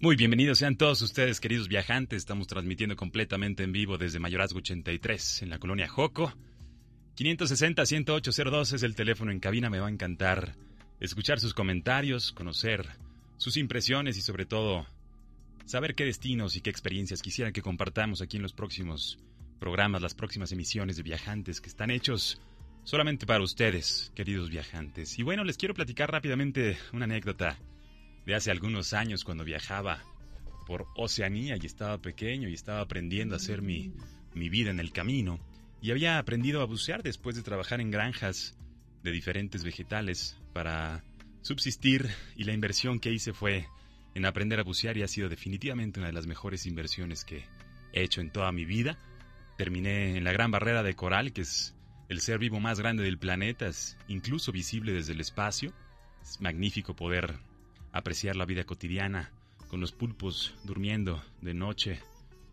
[0.00, 2.18] Muy bienvenidos sean todos ustedes, queridos viajantes.
[2.18, 6.32] Estamos transmitiendo completamente en vivo desde Mayorazgo 83, en la colonia Joco.
[7.16, 9.70] 560-10802 es el teléfono en cabina.
[9.70, 10.54] Me va a encantar
[11.00, 12.86] escuchar sus comentarios, conocer
[13.38, 14.86] sus impresiones y sobre todo
[15.64, 19.18] saber qué destinos y qué experiencias quisieran que compartamos aquí en los próximos
[19.58, 22.40] programas, las próximas emisiones de viajantes que están hechos
[22.84, 25.18] solamente para ustedes, queridos viajantes.
[25.18, 27.58] Y bueno, les quiero platicar rápidamente una anécdota
[28.28, 30.04] de hace algunos años cuando viajaba
[30.66, 33.94] por Oceanía y estaba pequeño y estaba aprendiendo a hacer mi,
[34.34, 35.40] mi vida en el camino
[35.80, 38.54] y había aprendido a bucear después de trabajar en granjas
[39.02, 41.02] de diferentes vegetales para
[41.40, 43.66] subsistir y la inversión que hice fue
[44.14, 47.46] en aprender a bucear y ha sido definitivamente una de las mejores inversiones que
[47.94, 48.98] he hecho en toda mi vida.
[49.56, 51.74] Terminé en la gran barrera de coral, que es
[52.10, 55.72] el ser vivo más grande del planeta, es incluso visible desde el espacio.
[56.22, 57.47] Es magnífico poder
[57.92, 59.32] apreciar la vida cotidiana
[59.68, 62.00] con los pulpos durmiendo de noche,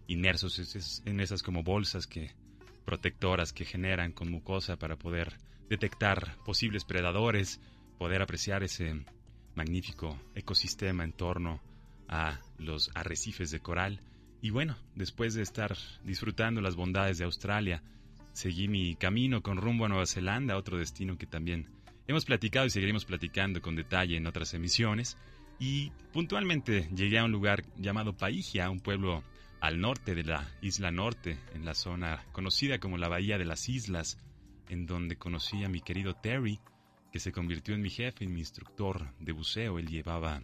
[0.07, 2.31] inmersos en esas como bolsas que
[2.85, 5.37] protectoras que generan con mucosa para poder
[5.69, 7.59] detectar posibles predadores,
[7.97, 9.03] poder apreciar ese
[9.55, 11.61] magnífico ecosistema en torno
[12.07, 14.01] a los arrecifes de coral.
[14.41, 17.81] Y bueno, después de estar disfrutando las bondades de Australia,
[18.33, 21.67] seguí mi camino con rumbo a Nueva Zelanda, otro destino que también
[22.07, 25.17] hemos platicado y seguiremos platicando con detalle en otras emisiones.
[25.59, 29.23] Y puntualmente llegué a un lugar llamado Paigia, un pueblo
[29.61, 33.69] al norte de la isla norte, en la zona conocida como la Bahía de las
[33.69, 34.17] Islas,
[34.69, 36.59] en donde conocí a mi querido Terry,
[37.11, 39.79] que se convirtió en mi jefe y mi instructor de buceo.
[39.79, 40.43] Él llevaba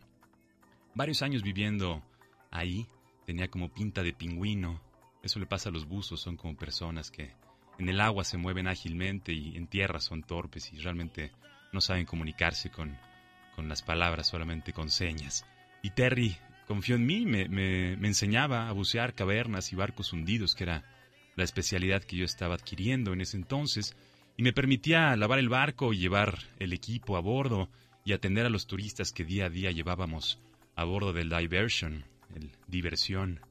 [0.95, 2.01] varios años viviendo
[2.50, 2.88] ahí,
[3.25, 4.81] tenía como pinta de pingüino.
[5.21, 7.35] Eso le pasa a los buzos, son como personas que
[7.77, 11.31] en el agua se mueven ágilmente y en tierra son torpes y realmente
[11.71, 12.97] no saben comunicarse con
[13.55, 15.45] con las palabras, solamente con señas.
[15.81, 16.37] Y Terry
[16.67, 20.83] confió en mí, me, me, enseñaba a bucear cavernas y barcos hundidos, que era
[21.35, 23.95] la especialidad que yo estaba adquiriendo en ese entonces,
[24.37, 27.69] y me permitía lavar el barco llevar el equipo a bordo
[28.05, 30.39] y atender a los turistas que día a día llevábamos
[30.75, 32.05] a bordo del diversion,
[32.35, 33.41] el diversión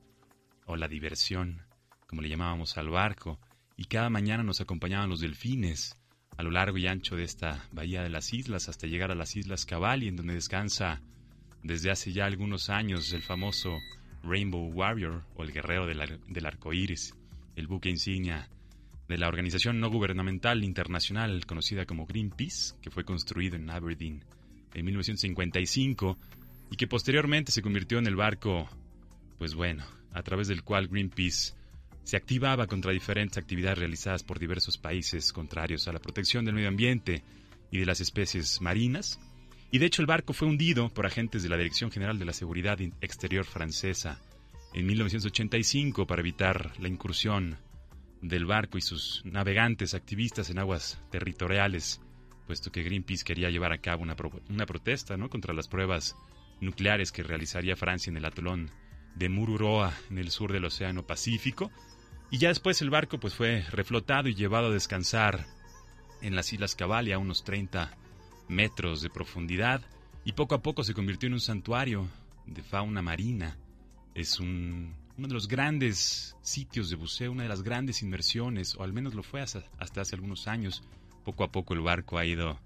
[0.66, 1.62] o la diversión,
[2.06, 3.38] como le llamábamos al barco,
[3.76, 5.99] y cada mañana nos acompañaban los delfines,
[6.40, 9.36] a lo largo y ancho de esta bahía de las islas hasta llegar a las
[9.36, 11.02] Islas Cavalli, en donde descansa
[11.62, 13.78] desde hace ya algunos años el famoso
[14.22, 17.14] Rainbow Warrior o el guerrero del, arco iris,
[17.56, 18.48] el buque insignia
[19.06, 24.24] de la organización no gubernamental internacional conocida como Greenpeace, que fue construido en Aberdeen
[24.72, 26.16] en 1955
[26.70, 28.66] y que posteriormente se convirtió en el barco,
[29.36, 29.84] pues bueno,
[30.14, 31.52] a través del cual Greenpeace
[32.04, 36.68] se activaba contra diferentes actividades realizadas por diversos países contrarios a la protección del medio
[36.68, 37.22] ambiente
[37.70, 39.20] y de las especies marinas,
[39.70, 42.32] y de hecho el barco fue hundido por agentes de la Dirección General de la
[42.32, 44.20] Seguridad Exterior francesa
[44.74, 47.58] en 1985 para evitar la incursión
[48.20, 52.00] del barco y sus navegantes activistas en aguas territoriales,
[52.46, 54.16] puesto que Greenpeace quería llevar a cabo una,
[54.48, 55.28] una protesta ¿no?
[55.28, 56.16] contra las pruebas
[56.60, 58.70] nucleares que realizaría Francia en el atolón
[59.14, 61.70] de Mururoa en el sur del Océano Pacífico,
[62.30, 65.46] y ya después el barco pues fue reflotado y llevado a descansar
[66.22, 67.96] en las Islas Cavalli a unos 30
[68.48, 69.82] metros de profundidad
[70.24, 72.08] y poco a poco se convirtió en un santuario
[72.46, 73.56] de fauna marina.
[74.14, 78.82] Es un, uno de los grandes sitios de buceo, una de las grandes inversiones, o
[78.82, 80.82] al menos lo fue hasta, hasta hace algunos años.
[81.24, 82.60] Poco a poco el barco ha ido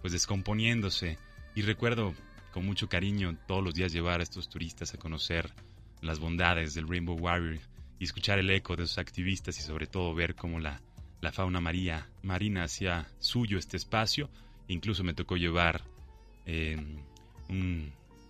[0.00, 1.18] pues descomponiéndose
[1.54, 2.14] y recuerdo
[2.52, 5.52] con mucho cariño todos los días llevar a estos turistas a conocer
[6.02, 7.60] las bondades del Rainbow Warrior
[7.98, 10.82] y escuchar el eco de sus activistas y sobre todo ver cómo la,
[11.20, 14.30] la fauna maría, marina hacía suyo este espacio.
[14.68, 15.82] Incluso me tocó llevar
[16.44, 16.98] em,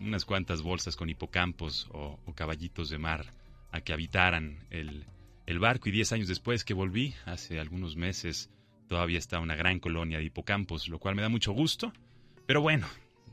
[0.01, 3.33] unas cuantas bolsas con hipocampos o, caballitos de mar
[3.73, 5.05] a que habitaran el,
[5.47, 8.51] el barco y diez años después que volví, hace algunos meses,
[8.89, 11.93] todavía está una gran colonia de hipocampos, lo cual me da mucho gusto.
[12.47, 12.87] Pero bueno,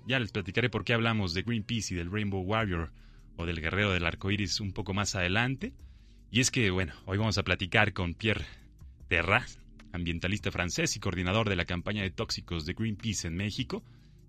[0.07, 2.91] ya les platicaré por qué hablamos de Greenpeace y del Rainbow Warrior
[3.37, 5.73] o del guerrero del arco iris un poco más adelante.
[6.33, 8.43] Y es que, bueno, hoy vamos a platicar con Pierre
[9.07, 9.45] Terra,
[9.91, 13.83] ambientalista francés y coordinador de la campaña de tóxicos de Greenpeace en México,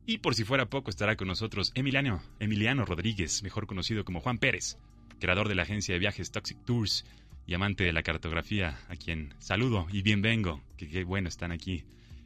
[0.04, 4.36] Y por si fuera poco, estará con nosotros Emiliano, Emiliano Rodríguez, mejor conocido como Juan
[4.36, 4.76] Pérez,
[5.18, 7.06] creador de la agencia de viajes Toxic Tours
[7.46, 11.84] y amante de la cartografía, a quien saludo y bienvengo, que qué bueno están aquí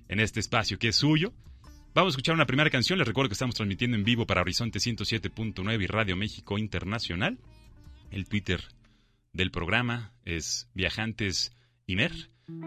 [0.09, 1.33] en este espacio que es suyo.
[1.95, 4.81] Vamos a escuchar una primera canción, les recuerdo que estamos transmitiendo en vivo para Horizonte
[4.81, 7.39] 107.9 y Radio México Internacional.
[8.11, 8.61] El Twitter
[9.39, 11.53] del programa es Viajantes
[11.87, 12.13] Imer.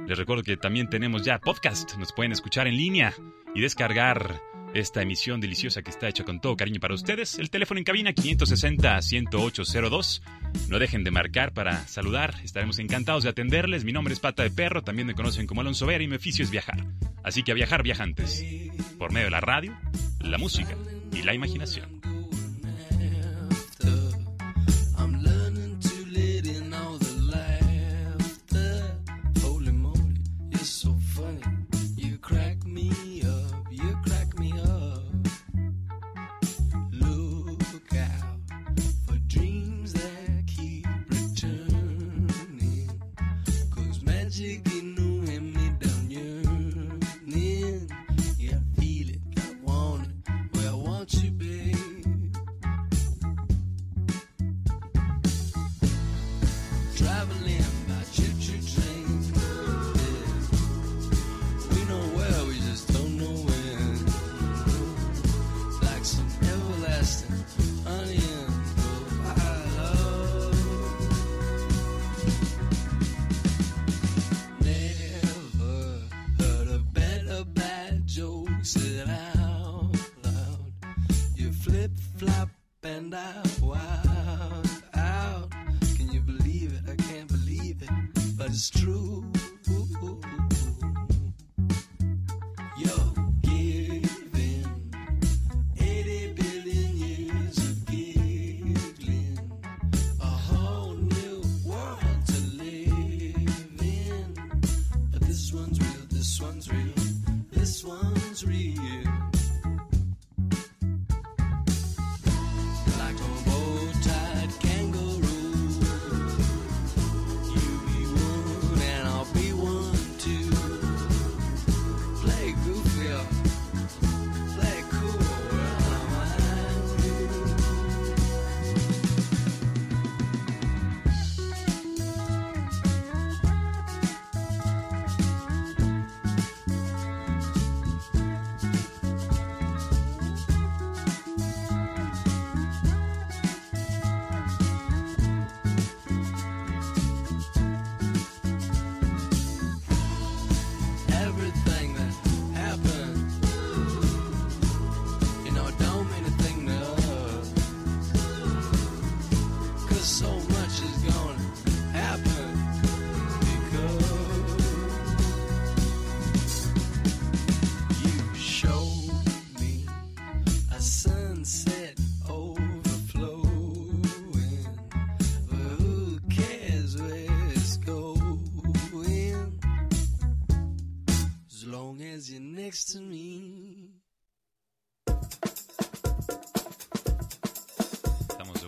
[0.08, 3.14] Les recuerdo que también tenemos ya podcast, nos pueden escuchar en línea
[3.54, 4.42] y descargar
[4.74, 7.38] esta emisión deliciosa que está hecha con todo cariño para ustedes.
[7.40, 10.22] El teléfono en cabina 560-10802.
[10.70, 13.84] No dejen de marcar para saludar, estaremos encantados de atenderles.
[13.84, 16.46] Mi nombre es Pata de Perro, también me conocen como Alonso Vera y mi oficio
[16.46, 16.88] es viajar.
[17.22, 18.46] Así que a viajar viajantes,
[18.98, 19.78] por medio de la radio,
[20.22, 20.78] la música
[21.12, 22.00] y la imaginación.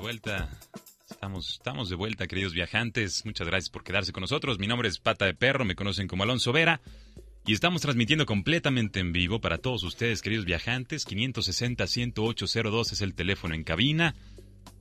[0.04, 0.50] Vuelta.
[1.10, 3.24] Estamos, estamos de vuelta, queridos viajantes.
[3.26, 4.60] Muchas gracias por quedarse con nosotros.
[4.60, 6.82] Mi nombre es Pata de Perro, me conocen como Alonso Vera.
[7.46, 11.08] Y estamos transmitiendo completamente en vivo para todos ustedes, queridos viajantes.
[11.08, 14.14] 560-10802 es el teléfono en cabina.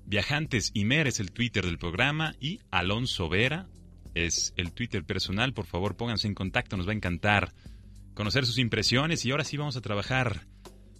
[0.06, 2.34] Viajantes Imer es el Twitter del programa.
[2.40, 3.68] Y Alonso Vera
[4.14, 5.54] es el Twitter personal.
[5.54, 7.54] Por favor, pónganse en contacto, nos va a encantar
[8.14, 10.48] conocer sus impresiones y ahora sí vamos a trabajar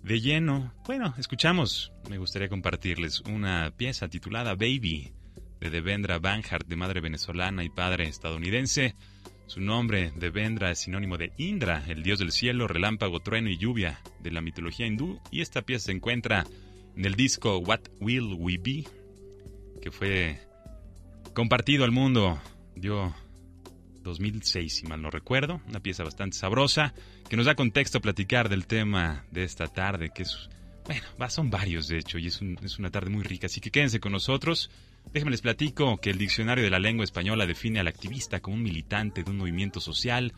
[0.03, 0.73] de lleno.
[0.87, 5.13] Bueno, escuchamos, me gustaría compartirles una pieza titulada Baby
[5.61, 8.97] de Devendra Banhart, de madre venezolana y padre estadounidense.
[9.47, 14.01] Su nombre, Devendra, es sinónimo de Indra, el dios del cielo, relámpago, trueno y lluvia
[14.21, 16.47] de la mitología hindú, y esta pieza se encuentra
[16.97, 18.85] en el disco What Will We Be,
[19.81, 20.41] que fue
[21.35, 22.41] compartido al mundo.
[22.75, 23.15] Dio
[24.03, 25.61] 2006, si mal no recuerdo.
[25.69, 26.95] Una pieza bastante sabrosa
[27.29, 30.49] que nos da contexto a platicar del tema de esta tarde, que es,
[30.85, 33.47] bueno, son varios de hecho, y es, es una tarde muy rica.
[33.47, 34.71] Así que quédense con nosotros.
[35.13, 38.63] Déjenme les platico que el Diccionario de la Lengua Española define al activista como un
[38.63, 40.33] militante de un movimiento social,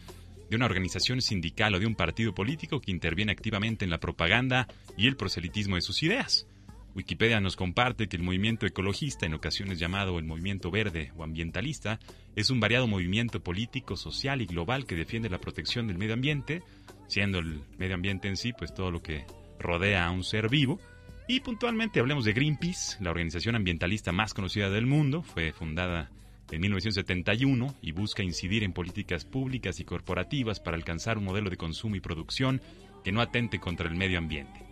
[0.48, 4.68] de una organización sindical o de un partido político que interviene activamente en la propaganda
[4.96, 6.46] y el proselitismo de sus ideas.
[6.94, 11.98] Wikipedia nos comparte que el movimiento ecologista, en ocasiones llamado el movimiento verde o ambientalista,
[12.36, 16.62] es un variado movimiento político, social y global que defiende la protección del medio ambiente,
[17.08, 19.24] siendo el medio ambiente en sí pues todo lo que
[19.58, 20.80] rodea a un ser vivo.
[21.26, 25.22] Y puntualmente hablemos de Greenpeace, la organización ambientalista más conocida del mundo.
[25.22, 26.10] Fue fundada
[26.50, 31.56] en 1971 y busca incidir en políticas públicas y corporativas para alcanzar un modelo de
[31.56, 32.60] consumo y producción
[33.02, 34.63] que no atente contra el medio ambiente.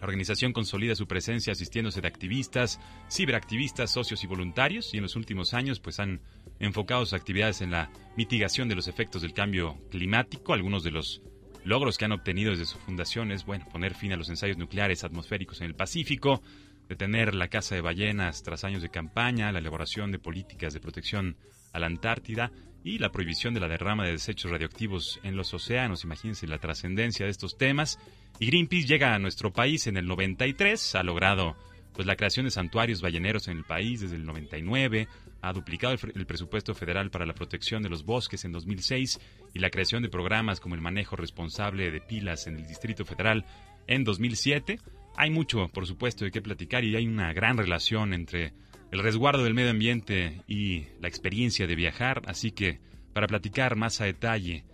[0.00, 2.80] La organización consolida su presencia asistiéndose de activistas,
[3.10, 6.22] ciberactivistas, socios y voluntarios y en los últimos años pues han
[6.58, 10.54] enfocado sus actividades en la mitigación de los efectos del cambio climático.
[10.54, 11.20] Algunos de los
[11.64, 15.04] logros que han obtenido desde su fundación es bueno, poner fin a los ensayos nucleares
[15.04, 16.40] atmosféricos en el Pacífico,
[16.88, 21.36] detener la caza de ballenas tras años de campaña, la elaboración de políticas de protección
[21.72, 22.50] a la Antártida
[22.82, 26.04] y la prohibición de la derrama de desechos radioactivos en los océanos.
[26.04, 27.98] Imagínense la trascendencia de estos temas.
[28.38, 31.56] Y Greenpeace llega a nuestro país en el 93, ha logrado
[31.92, 35.08] pues la creación de santuarios balleneros en el país desde el 99,
[35.42, 39.18] ha duplicado el, el, presupuesto federal para la protección de los bosques en 2006
[39.52, 43.44] y la creación de programas como el manejo responsable de pilas en el Distrito Federal
[43.86, 44.78] en 2007.
[45.16, 48.52] Hay mucho, por supuesto, de qué platicar y hay una gran relación entre
[48.90, 52.80] el resguardo del medio ambiente y la experiencia de viajar, así que
[53.12, 54.64] para platicar más a detalle,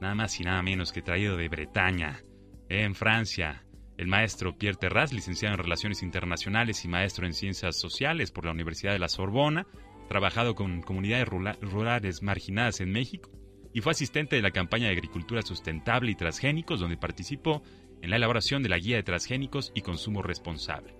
[0.00, 2.22] nada más y nada menos que traído de Bretaña,
[2.68, 3.64] en Francia,
[3.96, 8.52] el maestro Pierre Terras, licenciado en Relaciones Internacionales y maestro en Ciencias Sociales por la
[8.52, 9.66] Universidad de la Sorbona,
[10.08, 13.30] trabajado con comunidades rurales marginadas en México
[13.72, 17.62] y fue asistente de la campaña de agricultura sustentable y transgénicos, donde participó
[18.02, 20.94] en la elaboración de la guía de transgénicos y consumo responsable.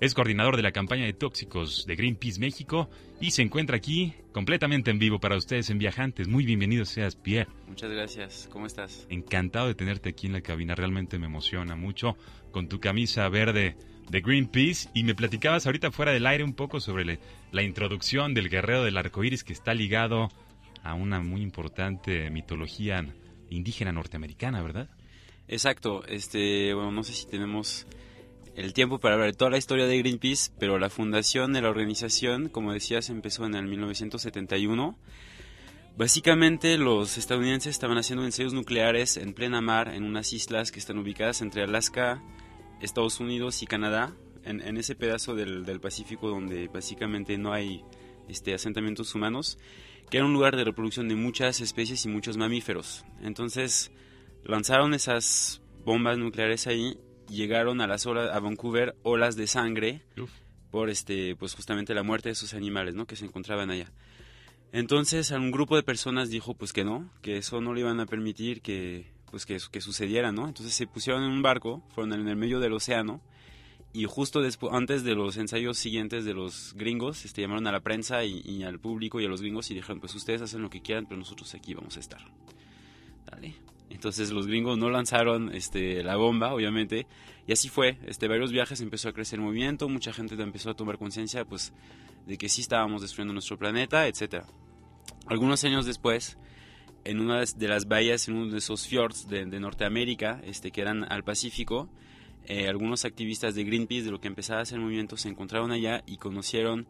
[0.00, 4.90] Es coordinador de la campaña de tóxicos de Greenpeace México y se encuentra aquí completamente
[4.90, 6.26] en vivo para ustedes en Viajantes.
[6.26, 7.50] Muy bienvenido seas, Pierre.
[7.68, 8.48] Muchas gracias.
[8.50, 9.06] ¿Cómo estás?
[9.08, 10.74] Encantado de tenerte aquí en la cabina.
[10.74, 12.16] Realmente me emociona mucho
[12.50, 13.76] con tu camisa verde
[14.10, 17.20] de Greenpeace y me platicabas ahorita fuera del aire un poco sobre
[17.52, 20.28] la introducción del guerrero del arco iris que está ligado
[20.82, 23.06] a una muy importante mitología
[23.48, 24.90] indígena norteamericana, ¿verdad?
[25.46, 26.04] Exacto.
[26.06, 27.86] Este, bueno, no sé si tenemos
[28.56, 32.48] el tiempo para ver toda la historia de Greenpeace, pero la fundación de la organización,
[32.48, 34.96] como decías, empezó en el 1971.
[35.96, 40.98] Básicamente los estadounidenses estaban haciendo ensayos nucleares en plena mar en unas islas que están
[40.98, 42.22] ubicadas entre Alaska,
[42.80, 47.82] Estados Unidos y Canadá, en, ese pedazo del, del, Pacífico donde básicamente no hay
[48.28, 49.58] este, asentamientos humanos,
[50.10, 53.04] que era un lugar de reproducción de muchas especies y muchos mamíferos.
[53.22, 53.90] Entonces
[54.44, 60.02] lanzaron esas bombas nucleares ahí llegaron a las olas, a Vancouver olas de sangre
[60.70, 63.92] por este pues justamente la muerte de esos animales no que se encontraban allá.
[64.72, 68.06] Entonces un grupo de personas dijo pues que no que eso no le iban a
[68.06, 72.28] permitir que pues que, que sucediera no entonces se pusieron en un barco fueron en
[72.28, 73.20] el medio del océano
[73.92, 77.80] y justo después antes de los ensayos siguientes de los gringos este llamaron a la
[77.80, 80.70] prensa y, y al público y a los gringos y dijeron pues ustedes hacen lo
[80.70, 82.20] que quieran pero nosotros aquí vamos a estar.
[83.26, 87.06] Dale entonces los gringos no lanzaron este, la bomba, obviamente,
[87.46, 87.98] y así fue.
[88.06, 91.72] Este, varios viajes empezó a crecer el movimiento, mucha gente empezó a tomar conciencia pues,
[92.26, 94.44] de que sí estábamos destruyendo nuestro planeta, etc.
[95.26, 96.38] Algunos años después,
[97.04, 101.10] en una de las bahías, en uno de esos fjords de, Norteamérica, este, que eran
[101.12, 101.88] al Pacífico,
[102.46, 105.70] eh, algunos activistas de Greenpeace, de lo que empezaba a ser el movimiento, se encontraron
[105.72, 106.86] allá y conocieron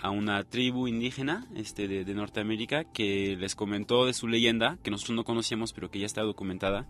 [0.00, 5.16] a una tribu indígena este, de, Norteamérica que les comentó de su leyenda, que nosotros
[5.16, 6.86] no conocíamos, pero que ya está documentada,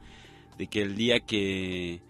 [0.59, 2.01] de que el día que,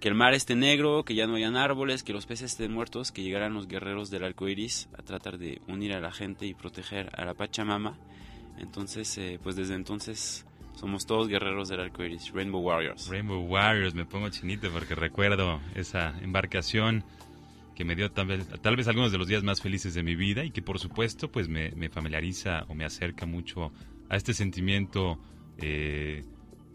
[0.00, 3.12] que el mar esté negro, que ya no hayan árboles, que los peces estén muertos,
[3.12, 6.54] que llegaran los guerreros del arco iris a tratar de unir a la gente y
[6.54, 7.98] proteger a la Pachamama.
[8.58, 13.08] Entonces, eh, pues desde entonces somos todos guerreros del arco iris, Rainbow Warriors.
[13.08, 17.04] Rainbow Warriors, me pongo chinito porque recuerdo esa embarcación
[17.76, 20.16] que me dio tal vez, tal vez algunos de los días más felices de mi
[20.16, 23.70] vida y que por supuesto pues me, familiariza o me acerca mucho
[24.08, 25.20] a este sentimiento
[25.58, 26.24] eh,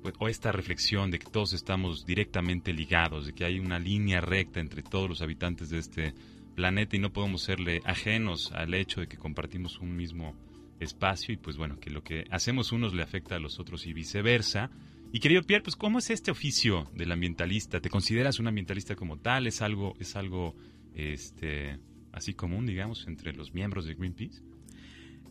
[0.03, 4.21] pues, o esta reflexión de que todos estamos directamente ligados, de que hay una línea
[4.21, 6.13] recta entre todos los habitantes de este
[6.55, 10.35] planeta y no podemos serle ajenos al hecho de que compartimos un mismo
[10.79, 13.93] espacio y pues bueno, que lo que hacemos unos le afecta a los otros y
[13.93, 14.69] viceversa.
[15.11, 17.81] Y querido Pierre, pues ¿cómo es este oficio del ambientalista?
[17.81, 19.47] ¿Te consideras un ambientalista como tal?
[19.47, 20.55] ¿Es algo, es algo
[20.95, 21.79] este,
[22.11, 24.41] así común, digamos, entre los miembros de Greenpeace?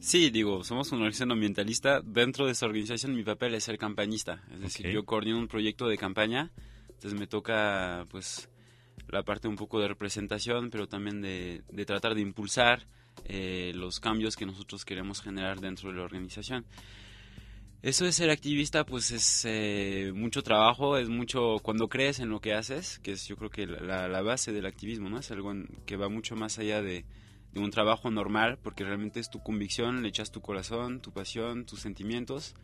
[0.01, 2.01] Sí, digo, somos una organización ambientalista.
[2.01, 4.43] Dentro de esa organización mi papel es ser campañista.
[4.51, 6.51] Es decir, yo coordino un proyecto de campaña.
[6.89, 8.49] Entonces me toca, pues,
[9.09, 12.87] la parte un poco de representación, pero también de, tratar de impulsar
[13.25, 16.65] eh, los cambios que nosotros queremos generar dentro de la organización.
[17.83, 22.41] Eso de ser activista, pues es eh, mucho trabajo, es mucho cuando crees en lo
[22.41, 25.19] que haces, que es yo creo que la, base del activismo, ¿no?
[25.19, 25.55] Es algo
[25.87, 27.07] que va mucho más allá de,
[27.55, 31.81] un trabajo normal, porque realmente es tu convicción, le echas tu corazón, tu pasión, tus
[31.81, 32.55] sentimientos.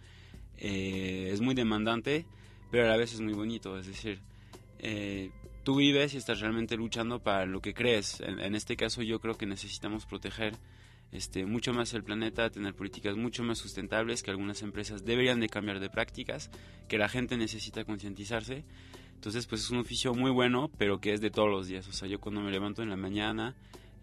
[0.59, 2.27] Eh, es muy demandante,
[2.71, 4.21] pero a la vez es muy bonito, es decir,
[4.79, 5.31] eh,
[5.65, 8.21] tú vives y estás realmente luchando para lo que crees.
[8.21, 10.55] En, este caso yo creo que necesitamos proteger
[11.13, 15.49] este, mucho más el planeta, tener políticas mucho más sustentables, que algunas empresas deberían de
[15.49, 16.51] cambiar de prácticas,
[16.89, 18.65] que la gente necesita concientizarse.
[19.15, 21.89] Entonces, pues es un oficio muy bueno, pero que es de todos los días.
[21.89, 23.55] O sea, yo cuando me levanto en la mañana,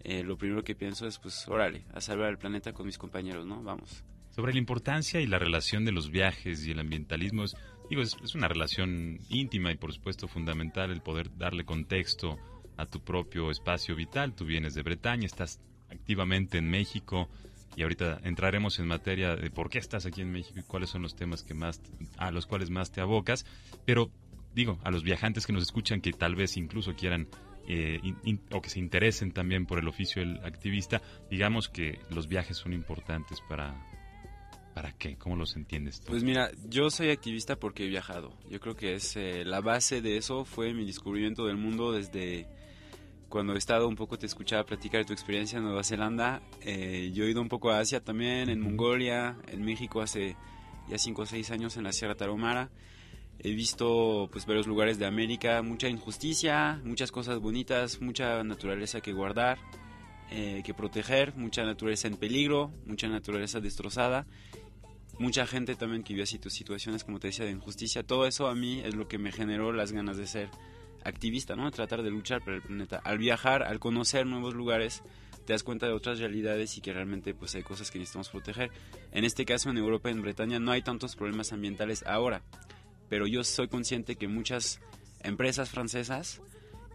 [0.02, 3.46] eh, lo primero que pienso es, pues, órale, a salvar el planeta con mis compañeros,
[3.46, 3.62] ¿no?
[3.62, 4.02] Vamos.
[4.30, 7.54] Sobre la importancia y la relación de los viajes y el ambientalismo, es,
[7.88, 12.36] digo, es, es una relación íntima y por supuesto fundamental el poder darle contexto
[12.76, 14.34] a tu propio espacio vital.
[14.34, 15.60] Tú vienes de Bretaña, estás
[15.94, 17.28] activamente en México
[17.76, 21.02] y ahorita entraremos en materia de por qué estás aquí en México y cuáles son
[21.02, 21.80] los temas que más
[22.18, 23.44] a los cuales más te abocas,
[23.84, 24.10] pero
[24.54, 27.26] digo, a los viajantes que nos escuchan que tal vez incluso quieran
[27.66, 28.00] eh,
[28.52, 32.72] o que se interesen también por el oficio del activista, digamos que los viajes son
[32.72, 33.74] importantes para,
[34.74, 35.16] ¿Para qué?
[35.16, 36.02] ¿Cómo los entiendes?
[36.04, 38.36] Pues mira, yo soy activista porque he viajado.
[38.50, 42.48] Yo creo que es eh, la base de eso fue mi descubrimiento del mundo desde
[43.34, 46.40] cuando he estado un poco te escuchaba platicar de tu experiencia en Nueva Zelanda.
[46.60, 50.36] Eh, yo he ido un poco a Asia también, en Mongolia, en México hace
[50.88, 52.70] ya 5 o 6 años en la Sierra Tarahumara.
[53.40, 59.12] He visto pues varios lugares de América, mucha injusticia, muchas cosas bonitas, mucha naturaleza que
[59.12, 59.58] guardar,
[60.30, 64.28] eh, que proteger, mucha naturaleza en peligro, mucha naturaleza destrozada,
[65.18, 68.04] mucha gente también que vivió situaciones como te decía de injusticia.
[68.04, 70.50] Todo eso a mí es lo que me generó las ganas de ser
[71.04, 71.70] activista, ¿no?
[71.70, 73.00] Tratar de luchar por el planeta.
[73.04, 75.02] Al viajar, al conocer nuevos lugares,
[75.44, 78.70] te das cuenta de otras realidades y que realmente pues hay cosas que necesitamos proteger.
[79.12, 82.42] En este caso en Europa, en Bretaña, no hay tantos problemas ambientales ahora,
[83.08, 84.80] pero yo soy consciente que muchas
[85.22, 86.40] empresas francesas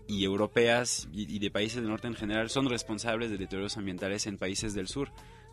[0.07, 4.37] y europeas y, de países del norte en general son responsables de deterioros ambientales en
[4.37, 5.11] países del sur.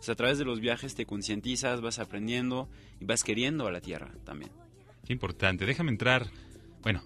[0.08, 2.68] a través de los viajes te concientizas, vas aprendiendo
[3.00, 4.50] y vas queriendo a la tierra también.
[5.04, 5.66] Qué importante.
[5.66, 6.30] Déjame entrar,
[6.80, 7.02] bueno,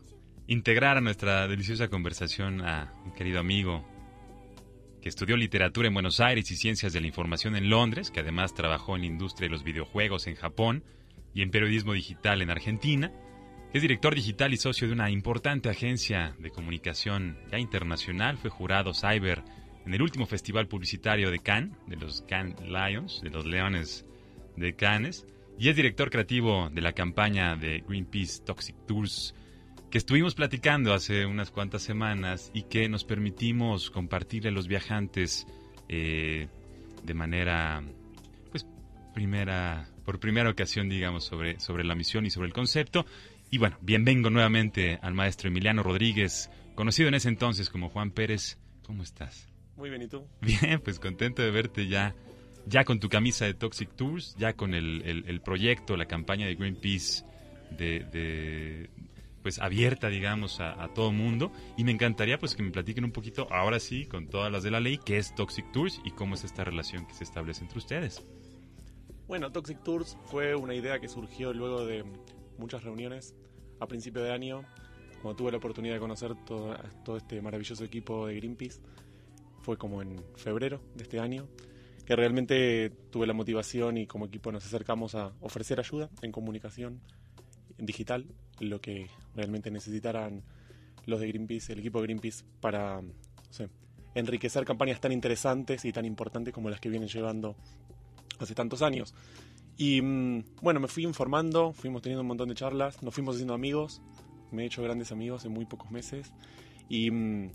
[0.51, 3.87] integrar a nuestra deliciosa conversación a un querido amigo
[5.01, 8.53] que estudió literatura en Buenos Aires y ciencias de la información en Londres, que además
[8.53, 10.83] trabajó en la industria de los videojuegos en Japón
[11.35, 13.13] y en periodismo digital en Argentina.
[13.73, 18.37] Es director digital y socio de una importante agencia de comunicación ya internacional.
[18.37, 19.45] Fue jurado cyber
[19.87, 24.05] en el último festival publicitario de Cannes, de los Cannes Lions, de los Leones
[24.57, 25.29] de Cannes.
[25.61, 29.33] Y es director creativo de la campaña de Greenpeace Toxic Tours
[29.91, 35.47] que estuvimos platicando hace unas cuantas semanas y que nos permitimos compartirle a los viajantes
[35.89, 36.47] eh,
[37.03, 37.83] de manera,
[38.51, 38.67] pues,
[39.13, 43.05] primera, por primera ocasión, digamos, sobre, sobre la misión y sobre el concepto.
[43.51, 48.59] Y bueno, bienvenido nuevamente al maestro Emiliano Rodríguez, conocido en ese entonces como Juan Pérez.
[48.85, 49.49] ¿Cómo estás?
[49.77, 50.25] Muy bien, ¿y tú?
[50.41, 52.15] Bien, pues contento de verte ya,
[52.65, 56.55] ya con tu camisa de Toxic Tours, ya con el, el, proyecto, la campaña de
[56.55, 57.25] Greenpeace
[57.77, 58.89] de,
[59.43, 61.53] pues abierta, digamos, a, todo mundo.
[61.77, 64.71] Y me encantaría pues que me platiquen un poquito, ahora sí, con todas las de
[64.71, 67.79] la ley, qué es Toxic Tours y cómo es esta relación que se establece entre
[67.79, 68.23] ustedes.
[69.27, 72.05] Bueno, Toxic Tours fue una idea que surgió luego de
[72.59, 73.35] muchas reuniones
[73.79, 74.63] a principio de año,
[75.23, 78.81] cuando tuve la oportunidad de conocer todo, todo este maravilloso equipo de Greenpeace.
[79.63, 81.47] Fue como en febrero de este año,
[82.05, 87.01] que realmente tuve la motivación y como equipo nos acercamos a ofrecer ayuda en comunicación
[87.81, 88.27] digital,
[88.61, 90.43] lo que realmente necesitarán
[91.07, 93.03] los de Greenpeace, el equipo de Greenpeace, para
[94.15, 97.57] enriquecer campañas tan interesantes y tan importantes como las que vienen llevando
[98.39, 99.15] hace tantos años.
[99.77, 103.55] Y mm, bueno, me fui informando, fuimos teniendo un montón de charlas, nos fuimos haciendo
[103.55, 104.03] amigos,
[104.51, 106.33] me he hecho grandes amigos en muy pocos meses
[106.89, 107.51] y mm,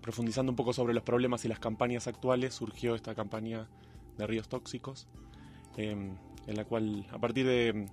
[0.00, 3.68] profundizando un poco sobre los problemas y las campañas actuales surgió esta campaña
[4.16, 5.08] de ríos tóxicos,
[5.76, 7.86] em, en la cual a partir de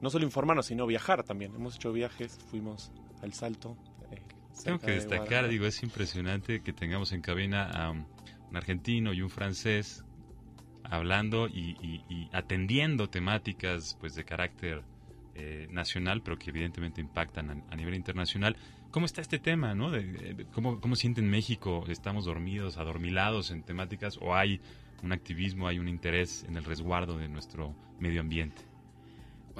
[0.00, 1.54] no solo informarnos, sino viajar también.
[1.54, 3.76] Hemos hecho viajes, fuimos al Salto.
[4.10, 4.22] Eh,
[4.64, 8.06] Tengo que destacar, digo, es impresionante que tengamos en cabina a un
[8.56, 10.04] argentino y un francés
[10.84, 14.82] hablando y, atendiendo temáticas pues de carácter
[15.34, 18.56] eh, nacional, pero que evidentemente impactan a, nivel internacional.
[18.90, 19.90] ¿Cómo está este tema, no?
[19.90, 21.84] De, ¿cómo, ¿Cómo siente en México?
[21.88, 24.60] ¿Estamos dormidos, adormilados en temáticas o hay
[25.02, 28.69] un activismo, hay un interés en el resguardo de nuestro medio ambiente?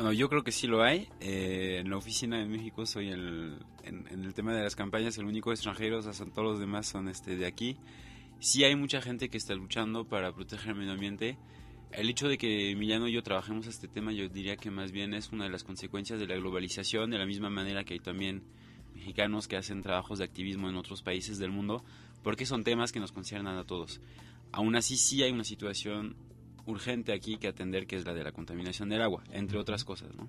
[0.00, 1.08] Bueno, yo creo que sí lo hay.
[1.20, 5.26] Eh, en la oficina de México soy el, en, el tema de las campañas el
[5.26, 7.76] único extranjero, o sea, son, todos los demás son este, de aquí.
[8.38, 11.36] Sí hay mucha gente que está luchando para proteger el medio ambiente.
[11.92, 15.12] El hecho de que Emiliano y yo trabajemos este tema, yo diría que más bien
[15.12, 18.42] es una de las consecuencias de la globalización, de la misma manera que hay también
[18.94, 21.84] mexicanos que hacen trabajos de activismo en otros países del mundo,
[22.22, 24.00] porque son temas que nos conciernan a todos.
[24.50, 26.16] Aún así sí hay una situación
[26.70, 30.14] urgente aquí que atender, que es la de la contaminación del agua, entre otras cosas,
[30.16, 30.28] ¿no?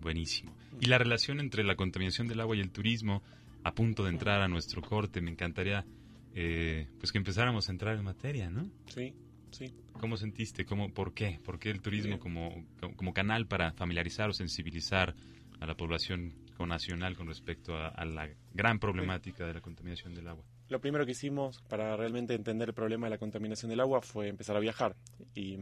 [0.00, 0.54] Buenísimo.
[0.80, 3.22] Y la relación entre la contaminación del agua y el turismo,
[3.64, 5.20] a punto de entrar a nuestro corte.
[5.20, 5.84] Me encantaría
[6.34, 8.70] eh, pues que empezáramos a entrar en materia, ¿no?
[8.86, 9.12] Sí,
[9.50, 9.72] sí.
[10.00, 10.64] ¿Cómo sentiste?
[10.64, 11.40] ¿Cómo, ¿Por qué?
[11.44, 12.64] ¿Por qué el turismo como,
[12.96, 15.16] como canal para familiarizar o sensibilizar
[15.58, 16.34] a la población
[16.66, 20.44] nacional con respecto a, la gran problemática de la contaminación del agua?
[20.68, 24.28] Lo primero que hicimos para realmente entender el problema de la contaminación del agua fue
[24.28, 24.96] empezar a viajar.
[25.34, 25.56] Y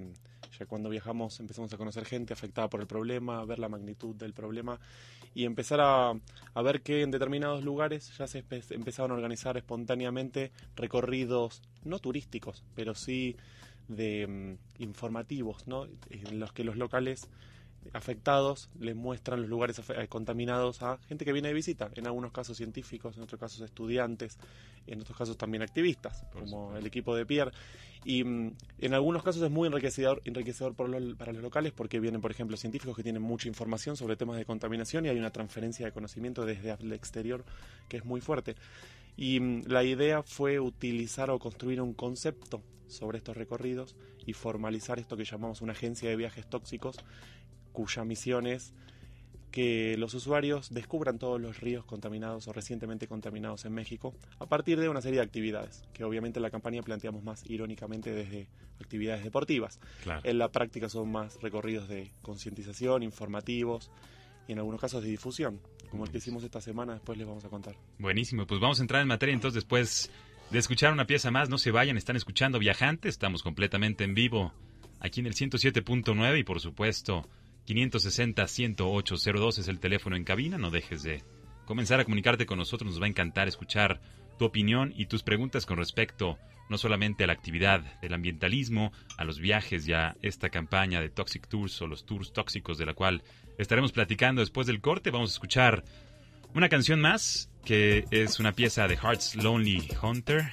[0.59, 4.17] ya cuando viajamos empezamos a conocer gente afectada por el problema, a ver la magnitud
[4.17, 4.81] del problema
[5.35, 6.15] y empezar a,
[6.63, 12.95] ver que en determinados lugares ya se empezaron a organizar espontáneamente recorridos, no turísticos, pero
[12.95, 13.37] sí
[13.87, 15.87] de mm, informativos, ¿no?
[16.11, 17.29] en los que los locales
[17.93, 22.33] afectados les muestran los lugares eh, contaminados a gente que viene de visita, en algunos
[22.33, 24.39] casos científicos, en otros casos estudiantes,
[24.87, 27.53] en otros casos también activistas, como el equipo de Pierre.
[28.05, 32.31] Y mm, en algunos casos es muy enriquecedor, enriquecedor para los locales porque vienen, por
[32.31, 35.93] ejemplo, científicos que tienen mucha información sobre temas de contaminación y hay una transferencia de
[35.93, 37.45] conocimiento desde el exterior
[37.89, 38.55] que es muy fuerte.
[39.17, 44.99] Y mm, la idea fue utilizar o construir un concepto sobre estos recorridos y formalizar
[44.99, 46.97] esto que llamamos una agencia de viajes tóxicos
[47.77, 48.73] cuya misión es
[49.51, 54.81] que los usuarios descubran todos los ríos contaminados o recientemente contaminados en México a partir
[54.81, 58.49] de una serie de actividades, que obviamente en la campaña planteamos más irónicamente desde
[58.81, 59.79] actividades deportivas.
[60.25, 63.91] En la práctica son más recorridos de concientización, informativos
[64.49, 65.61] y en algunos casos de difusión,
[65.91, 67.77] como el que hicimos esta semana, después les vamos a contar.
[67.99, 70.11] Buenísimo, pues vamos a entrar en materia entonces después
[70.51, 74.55] de escuchar una pieza más, no se vayan, están escuchando Viajantes, estamos completamente en vivo
[75.01, 77.29] aquí en el 107.9 y por supuesto
[77.67, 80.59] 560-10802 es el teléfono en cabina.
[80.59, 81.23] No dejes de
[81.65, 82.91] comenzar a comunicarte con nosotros.
[82.91, 84.01] Nos va a encantar escuchar
[84.39, 89.25] tu opinión y tus preguntas con respecto no solamente a la actividad del ambientalismo, a
[89.25, 92.95] los viajes y a esta campaña de Toxic Tours o los tours tóxicos de la
[92.95, 93.23] cual
[93.59, 95.11] estaremos platicando después del corte.
[95.11, 95.85] Vamos a escuchar
[96.55, 100.53] una canción más que es una pieza de Heart's Lonely Hunter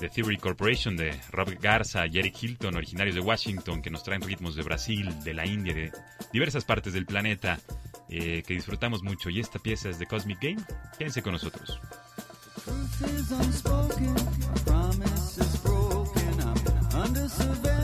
[0.00, 4.56] The Theory Corporation de Rob Garza, Jerry Hilton, originarios de Washington, que nos traen ritmos
[4.56, 5.92] de Brasil, de la India, de
[6.32, 7.60] diversas partes del planeta,
[8.08, 9.28] eh, que disfrutamos mucho.
[9.28, 10.64] Y esta pieza es de Cosmic Game.
[10.98, 11.78] Quédense con nosotros.
[12.64, 14.14] Truth is unspoken,
[15.62, 17.79] broken, I'm under.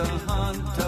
[0.00, 0.87] a hunter.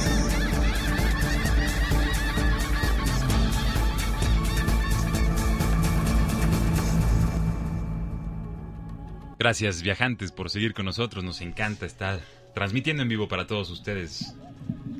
[9.41, 12.21] Gracias viajantes por seguir con nosotros, nos encanta estar
[12.53, 14.35] transmitiendo en vivo para todos ustedes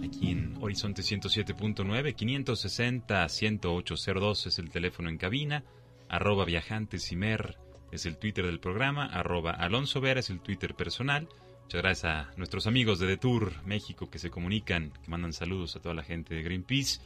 [0.04, 5.64] aquí en Horizonte 107.9, 560 10802 es el teléfono en cabina,
[6.10, 7.60] arroba viajantesimer
[7.92, 11.30] es el Twitter del programa, arroba Alonso Vera es el Twitter personal.
[11.66, 15.82] Muchas gracias a nuestros amigos de Detour México que se comunican, que mandan saludos a
[15.82, 17.00] toda la gente de Greenpeace.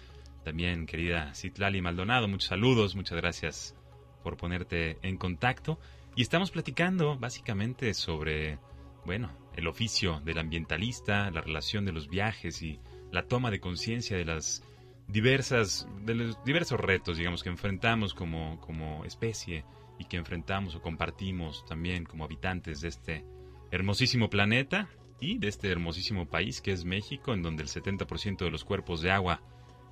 [0.45, 3.75] También, querida Citlali Maldonado, muchos saludos, muchas gracias
[4.23, 5.77] por ponerte en contacto.
[6.15, 8.57] Y estamos platicando básicamente sobre,
[9.05, 12.79] bueno, el oficio del ambientalista, la relación de los viajes y
[13.11, 14.63] la toma de conciencia de las
[15.07, 19.65] diversas, de los diversos retos, digamos, que enfrentamos como, como especie
[19.99, 23.25] y que enfrentamos o compartimos también como habitantes de este
[23.71, 24.87] hermosísimo planeta
[25.19, 29.01] y de este hermosísimo país que es México, en donde el 70% de los cuerpos
[29.01, 29.41] de agua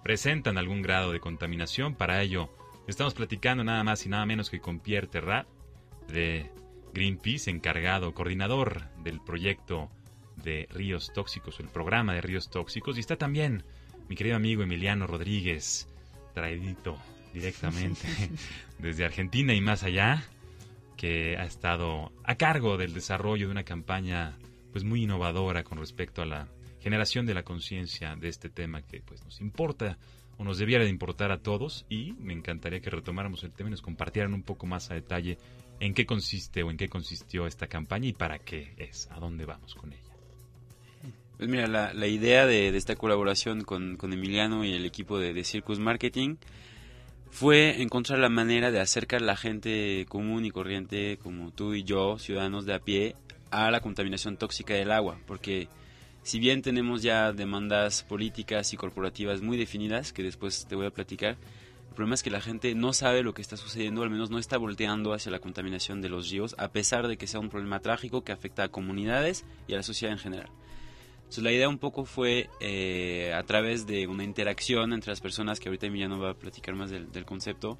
[0.03, 1.95] presentan algún grado de contaminación.
[1.95, 2.49] Para ello,
[2.88, 5.47] estamos platicando nada más y nada menos que con Pierre Terrat,
[6.07, 6.49] de
[6.93, 9.89] Greenpeace, encargado, coordinador del proyecto
[10.37, 12.97] de ríos tóxicos, el programa de ríos tóxicos.
[12.97, 13.63] Y está también
[14.09, 15.87] mi querido amigo Emiliano Rodríguez,
[16.33, 16.97] traidito
[17.33, 18.07] directamente
[18.79, 20.23] desde Argentina y más allá,
[20.97, 24.37] que ha estado a cargo del desarrollo de una campaña
[24.71, 26.47] pues muy innovadora con respecto a la
[26.79, 29.97] generación de la conciencia de este tema que pues nos importa
[30.37, 33.71] o nos debiera de importar a todos y me encantaría que retomáramos el tema y
[33.71, 35.37] nos compartieran un poco más a detalle
[35.79, 39.45] en qué consiste o en qué consistió esta campaña y para qué es, a dónde
[39.45, 40.01] vamos con ella.
[41.38, 45.43] Pues mira, la, la idea de, esta colaboración con, Emiliano y el equipo de, de,
[45.43, 46.38] Circus Marketing
[47.31, 51.83] fue encontrar la manera de acercar a la gente común y corriente como tú y
[51.83, 53.15] yo, ciudadanos de a pie,
[53.49, 55.67] a la contaminación tóxica del agua, porque
[56.23, 60.91] si bien tenemos ya demandas políticas y corporativas muy definidas, que después te voy a
[60.91, 61.38] platicar,
[61.93, 64.39] el problema es que la gente no sabe lo que está sucediendo, al menos no
[64.39, 67.82] está volteando hacia la contaminación de los ríos, a pesar de que sea un problema
[67.82, 70.49] trágico que afecta a comunidades y a la sociedad en general.
[71.17, 75.60] Entonces la idea un poco fue eh, a través de una interacción entre las personas,
[75.60, 77.77] que ahorita Emiliano va a platicar más del, del concepto,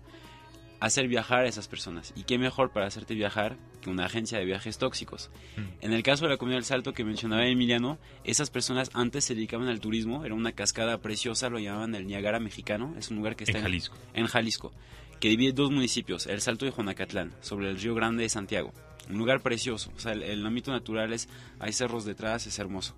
[0.84, 2.12] hacer viajar a esas personas.
[2.13, 5.32] ¿Y qué mejor para hacerte viajar que una agencia de viajes tóxicos?
[5.56, 5.86] Mm.
[5.86, 9.34] En el caso de la comunidad del Salto que mencionaba Emiliano, esas personas antes se
[9.34, 13.38] dedicaban al turismo, era una cascada preciosa, lo llamaban el Niagara mexicano, es un lugar
[13.38, 13.96] que está en Jalisco.
[14.13, 14.74] En, Jalisco,
[15.22, 18.74] que divide dos municipios, el Salto y Juanacatlán, sobre el río Grande de Santiago.
[19.10, 22.93] Un lugar precioso, o sea, el, ámbito natural es, hay cerros detrás, es hermoso.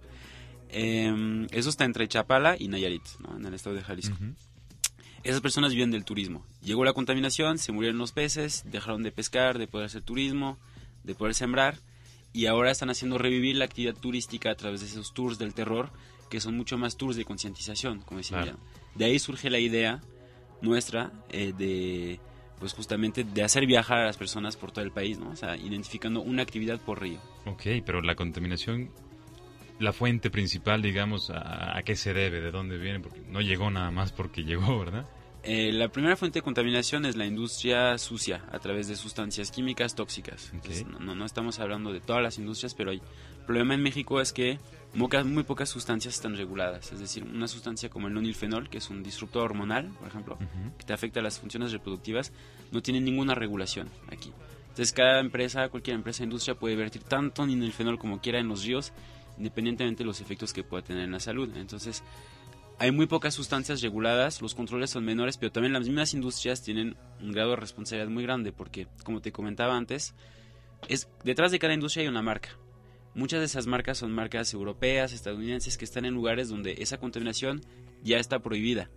[0.69, 3.03] Em, eso está entre Chapala y Nayarit,
[3.37, 4.17] en el estado de Jalisco.
[5.25, 6.45] Esas personas viven del turismo.
[6.61, 10.59] Llegó la contaminación, se murieron los peces, dejaron de pescar, de poder hacer turismo,
[11.03, 11.79] de poder sembrar,
[12.31, 15.89] y ahora están haciendo revivir la actividad turística a través de esos tours del terror,
[16.29, 18.55] que son mucho más tours de concientización, como decía
[18.93, 19.99] De ahí surge la idea
[20.61, 22.19] nuestra eh, de
[22.59, 25.31] pues justamente de hacer viajar a las personas por todo el país, ¿no?
[25.31, 27.19] O sea, identificando una actividad por río.
[27.45, 28.91] Ok, pero la contaminación,
[29.79, 32.41] la fuente principal, digamos, ¿a, a qué se debe?
[32.41, 32.99] ¿De dónde viene?
[32.99, 35.05] Porque no llegó nada más porque llegó, ¿verdad?
[35.47, 39.93] Eh, la primera fuente de contaminación es la industria sucia a través de sustancias químicas
[39.93, 40.51] tóxicas.
[40.99, 42.99] no, no, estamos hablando de todas las industrias, pero el
[43.45, 44.57] problema en México es que
[44.95, 46.91] muy, pocas sustancias están reguladas.
[46.91, 50.39] Es decir, una sustancia como el nonilfenol, que es un disruptor hormonal, por ejemplo,
[50.79, 52.33] que te afecta a las funciones reproductivas,
[52.71, 54.33] no tiene ninguna regulación aquí.
[54.69, 58.63] Entonces cada empresa, cualquier empresa de industria puede vertir tanto nonilfenol como quiera en los
[58.63, 58.93] ríos,
[59.37, 61.49] independientemente de los efectos que pueda tener en la salud.
[61.55, 62.03] Entonces,
[62.77, 66.97] hay muy pocas sustancias reguladas, los controles son menores, pero también las mismas industrias tienen
[67.21, 70.13] un grado de responsabilidad muy grande porque, como te comentaba antes,
[70.89, 72.49] es detrás de cada industria hay una marca.
[73.13, 77.61] Muchas de esas marcas son marcas europeas, estadounidenses, que están en lugares donde esa contaminación
[78.03, 78.89] ya está prohibida.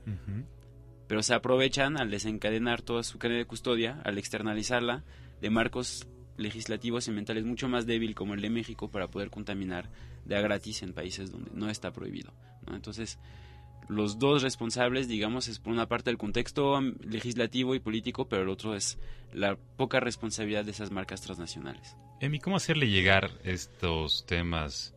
[1.07, 5.05] Pero se aprovechan al desencadenar toda su cadena de custodia, al externalizarla,
[5.41, 9.89] de marcos legislativos y ambientales mucho más débil como el de México para poder contaminar
[10.29, 12.33] de a gratis en países donde no está prohibido.
[12.69, 13.19] Entonces,
[13.89, 18.49] los dos responsables, digamos, es por una parte el contexto legislativo y político, pero el
[18.51, 18.99] otro es
[19.33, 21.97] la poca responsabilidad de esas marcas transnacionales.
[22.21, 24.95] Emi, ¿cómo hacerle llegar estos temas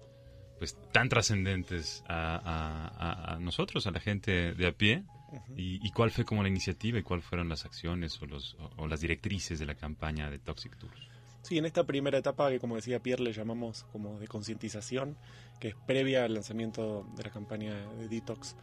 [0.59, 5.03] pues tan trascendentes a, nosotros, a la gente de a pie,
[5.55, 8.99] ¿Y, cuál fue como la iniciativa y cuáles fueron las acciones o, los, o, las
[8.99, 11.10] directrices de la campaña de Toxic Tours?
[11.41, 15.17] Sí, en esta primera etapa que como decía Pierre le llamamos como de concientización,
[15.59, 18.55] que es previa al lanzamiento de la campaña de Detox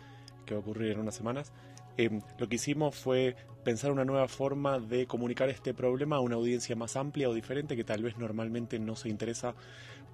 [0.47, 1.53] que va a ocurrir en unas semanas,
[1.97, 6.37] em, lo que hicimos fue pensar una nueva forma de comunicar este problema a una
[6.37, 9.55] audiencia más amplia o diferente que tal vez normalmente no se interesa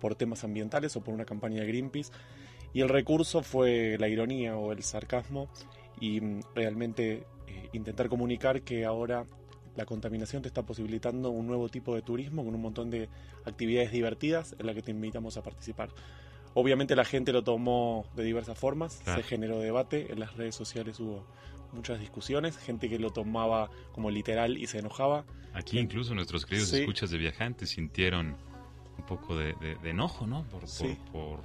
[0.01, 2.13] por temas ambientales o por una campaña de Greenpeace.
[2.73, 5.49] Y el recurso fue la ironía o el sarcasmo
[6.01, 9.27] y mm, realmente eh, intentar comunicar que ahora
[9.77, 13.09] la contaminación te está posibilitando un nuevo tipo de turismo con un montón de
[13.45, 15.91] actividades divertidas en las que te invitamos a participar.
[16.55, 21.01] Obviamente la gente lo tomó de diversas formas, se generó debate, en las redes sociales
[21.01, 21.27] hubo
[21.73, 25.25] muchas discusiones, gente que lo tomaba como literal y se enojaba.
[25.53, 28.37] Aquí incluso nuestros queridos escuchas de viajantes sintieron
[28.97, 30.45] un poco de, enojo, ¿no?
[30.45, 30.63] Por,
[31.11, 31.41] por,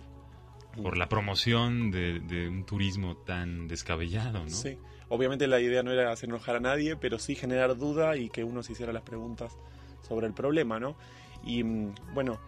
[0.84, 4.50] por, la promoción de, de, un turismo tan descabellado, ¿no?
[4.50, 4.78] Sí.
[5.10, 8.44] Obviamente la idea no era hacer enojar a nadie, pero sí generar duda y que
[8.44, 9.58] uno se hiciera las preguntas
[10.08, 10.96] sobre el problema, ¿no?
[11.44, 12.40] Y mm, bueno,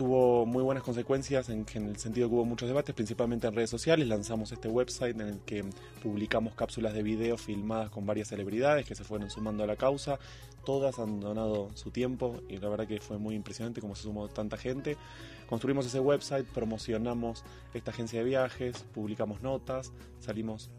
[0.00, 4.08] tuvo muy buenas consecuencias en, el sentido que hubo muchos debates, principalmente en redes sociales.
[4.08, 5.62] Lanzamos este website en el que
[6.02, 10.18] publicamos cápsulas de video filmadas con varias celebridades que se fueron sumando a la causa.
[10.64, 14.28] Todas han donado su tiempo y la verdad que fue muy impresionante cómo se sumó
[14.28, 14.96] tanta gente.
[15.46, 20.70] Construimos ese website, promocionamos esta agencia de viajes, publicamos notas, salimos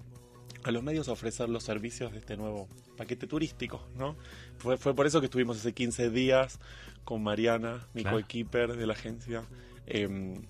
[0.64, 4.16] a los medios a ofrecer los servicios de este nuevo paquete turístico, ¿no?
[4.58, 6.60] Fue, fue por eso que estuvimos hace 15 días
[7.04, 9.44] con Mariana, mi coequiper de la agencia,
[9.88, 10.42] em,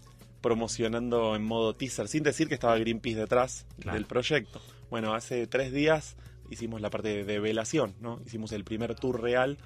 [0.41, 4.61] promocionando en modo teaser, sin decir que estaba Greenpeace detrás del proyecto.
[4.89, 6.17] Bueno, hace tres días
[6.49, 8.19] hicimos la parte de velación, ¿no?
[8.25, 9.57] Hicimos el primer tour real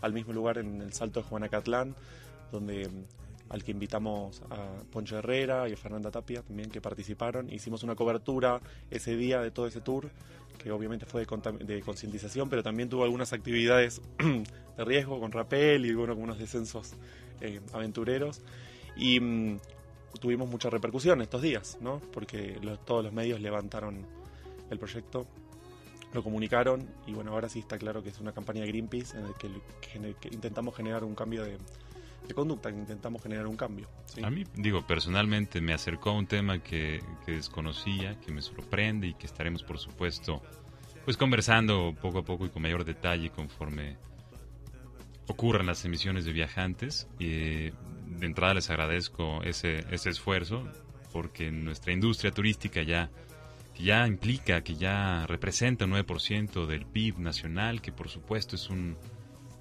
[0.00, 1.94] al mismo lugar en el Salto de Juanacatlán,
[2.50, 2.90] donde
[3.52, 7.52] al que invitamos a Poncho Herrera y a Fernanda Tapia también que participaron.
[7.52, 8.60] Hicimos una cobertura
[8.90, 10.10] ese día de todo ese tour,
[10.56, 15.92] que obviamente fue de, concientización, pero también tuvo algunas actividades de riesgo con rapel y
[15.92, 16.94] bueno, con unos descensos
[17.42, 18.40] eh, aventureros.
[18.96, 19.60] Y mm,
[20.18, 22.00] tuvimos mucha repercusión estos días, ¿no?
[22.10, 24.06] Porque todos los medios levantaron
[24.70, 25.26] el proyecto
[26.14, 30.04] lo comunicaron y bueno, ahora sí está claro que es una campaña de Greenpeace en
[30.04, 31.56] el que intentamos generar un cambio de,
[32.26, 33.88] de conducta, intentamos generar un cambio.
[34.22, 39.14] A mí, digo, personalmente me acercó a un tema que, desconocía, que me sorprende y
[39.14, 40.42] que estaremos, por supuesto,
[41.04, 43.96] pues conversando poco a poco y con mayor detalle conforme
[45.26, 47.08] ocurran las emisiones de viajantes.
[47.18, 50.64] Y de entrada les agradezco ese, ese esfuerzo
[51.12, 53.10] porque nuestra industria turística ya
[53.74, 58.68] que ya implica, que ya representa un 9% del PIB nacional, que por supuesto es
[58.68, 58.96] un,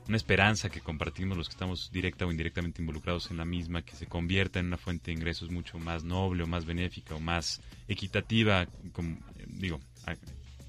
[0.08, 3.96] una esperanza que compartimos los que estamos directa o indirectamente involucrados en la misma, que
[3.96, 7.62] se convierta en una fuente de ingresos mucho más noble o más benéfica o más
[7.88, 9.80] equitativa, como, digo,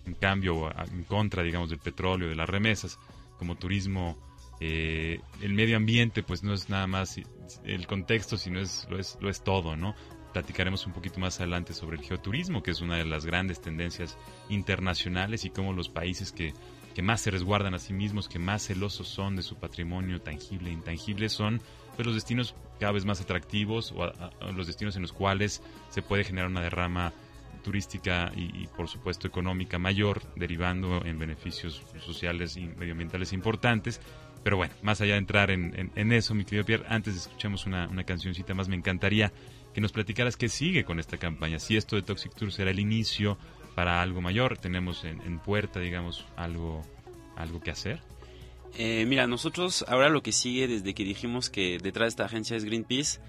[0.06, 2.98] en cambio o en contra, digamos, del petróleo, de las remesas,
[3.38, 4.16] como turismo,
[4.60, 7.16] eh, el medio ambiente, pues no es nada más
[7.64, 9.94] el contexto, sino es lo es, lo es todo, ¿no?
[10.32, 14.16] Platicaremos un poquito más adelante sobre el geoturismo, que es una de las grandes tendencias
[14.48, 16.54] internacionales y cómo los países que
[16.94, 20.70] que más se resguardan a sí mismos, que más celosos son de su patrimonio tangible
[20.70, 21.60] e intangible, son
[21.96, 24.12] pues, los destinos cada vez más atractivos o
[24.52, 27.12] los destinos en los cuales se puede generar una derrama
[27.62, 34.00] turística y, por supuesto económica mayor, derivando en beneficios sociales y medioambientales importantes.
[34.42, 38.02] Pero bueno, más allá de entrar en, eso, mi querido Pierre, antes escuchemos una, una
[38.02, 39.32] cancioncita más, me encantaría
[39.72, 41.60] que nos platicaras qué sigue con esta campaña.
[41.60, 43.38] Si esto de Toxic Tour será el inicio
[43.74, 44.58] para algo mayor?
[44.58, 46.82] ¿Tenemos en, puerta, digamos, algo,
[47.36, 48.00] algo que hacer?
[48.78, 52.56] Eh, mira, nosotros ahora lo que sigue desde que dijimos que detrás de esta agencia
[52.56, 53.20] es Greenpeace,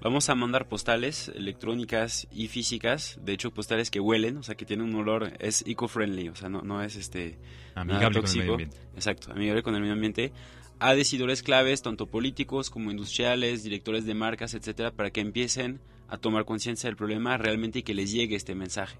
[0.00, 4.64] vamos a mandar postales electrónicas y físicas, de hecho postales que huelen, o sea que
[4.64, 7.38] tienen un olor, es eco-friendly, o sea, no, no es este
[7.74, 8.76] amigable con el medio ambiente.
[8.94, 10.32] Exacto, amigable con el medio ambiente
[10.78, 16.18] a decidores claves, tanto políticos como industriales, directores de marcas, etcétera, para que empiecen a
[16.18, 18.96] tomar conciencia del problema realmente y que les llegue este mensaje.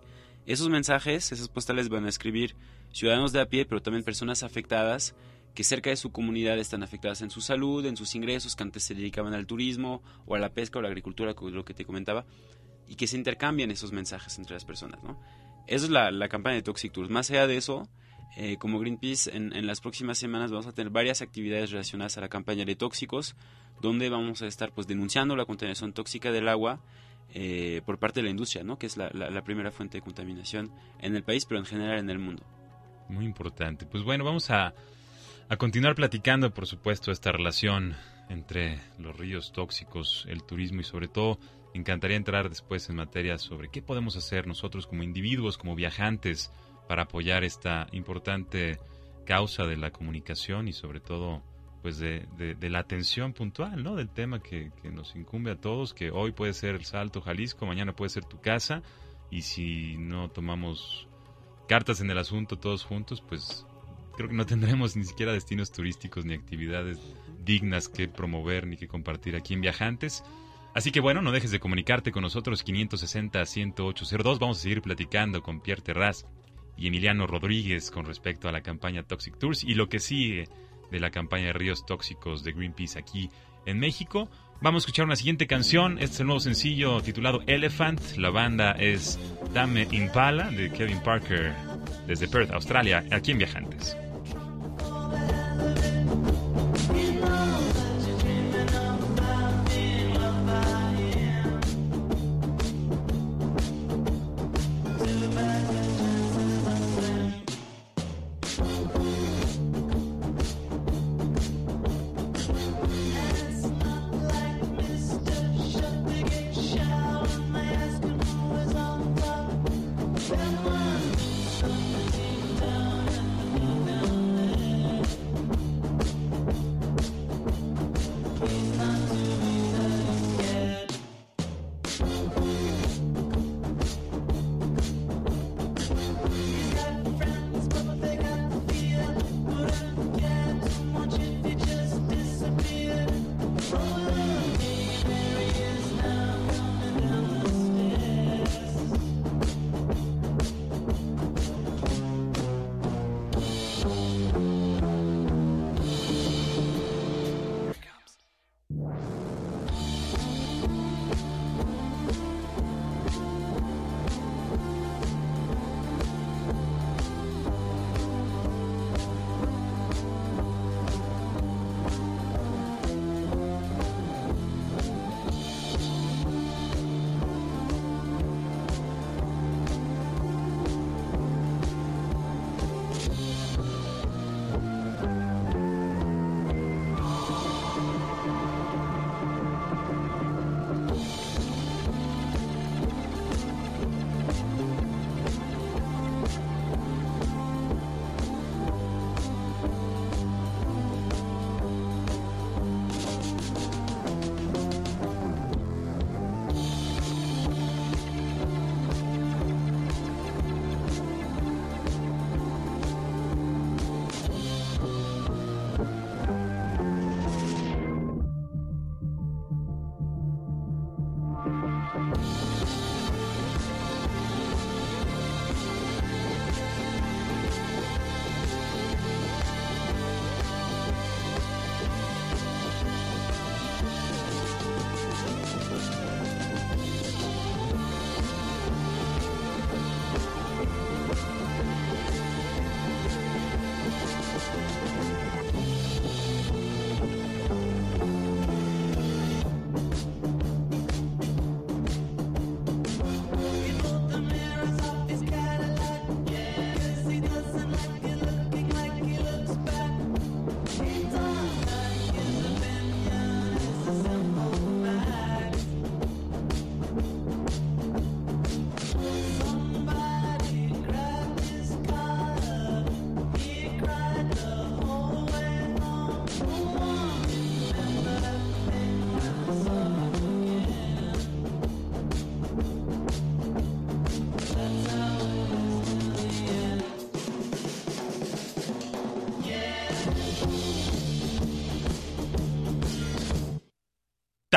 [0.46, 2.54] Esos mensajes, esas postales van a escribir
[2.92, 5.14] ciudadanos de a pie, pero también personas afectadas
[5.54, 8.82] que cerca de su comunidad están afectadas en su salud, en sus ingresos, que antes
[8.82, 12.26] se dedicaban al turismo o a la pesca o la agricultura, lo que te comentaba,
[12.88, 15.02] y que se intercambian esos mensajes entre las personas.
[15.02, 15.18] ¿no?
[15.66, 17.08] Esa es la, campaña de Toxic Tours.
[17.08, 17.88] Más allá de eso,
[18.36, 22.20] eh, como Greenpeace, en, en, las próximas semanas vamos a tener varias actividades relacionadas a
[22.20, 23.36] la campaña de tóxicos,
[23.80, 26.80] donde vamos a estar pues denunciando la contaminación tóxica del agua
[27.34, 28.78] eh, por parte de la industria, ¿no?
[28.78, 30.70] que es la, primera fuente de contaminación
[31.00, 32.44] en el país, pero en general en el mundo.
[33.08, 33.86] Muy importante.
[33.86, 34.72] Pues bueno, vamos a,
[35.48, 37.96] a continuar platicando, por supuesto, esta relación
[38.28, 41.38] entre los ríos tóxicos, el turismo y sobre todo
[41.74, 46.52] me encantaría entrar después en materia sobre qué podemos hacer nosotros como individuos, como viajantes,
[46.88, 48.78] para apoyar esta importante
[49.26, 51.42] causa de la comunicación y sobre todo
[51.84, 53.94] pues de, la atención puntual, ¿no?
[53.94, 57.94] Del tema que, nos incumbe a todos, que hoy puede ser el Salto Jalisco, mañana
[57.94, 58.80] puede ser tu casa,
[59.30, 61.06] y si no tomamos
[61.68, 63.66] cartas en el asunto todos juntos, pues
[64.16, 66.98] creo que no tendremos ni siquiera destinos turísticos ni actividades
[67.44, 70.24] dignas que promover ni que compartir aquí en Viajantes.
[70.72, 74.38] Así que bueno, no dejes de comunicarte con nosotros 560-10802.
[74.38, 76.24] Vamos a seguir platicando con Pierre Terraz
[76.78, 80.48] y Emiliano Rodríguez con respecto a la campaña Toxic Tours y lo que sigue
[80.94, 83.28] de la campaña de ríos tóxicos de Greenpeace aquí
[83.66, 84.28] en México.
[84.60, 85.94] Vamos a escuchar una siguiente canción.
[85.94, 88.00] Este es el nuevo sencillo titulado Elephant.
[88.16, 89.18] La banda es
[89.52, 91.52] Dame Impala de Kevin Parker
[92.06, 93.96] desde Perth, Australia, aquí en Viajantes.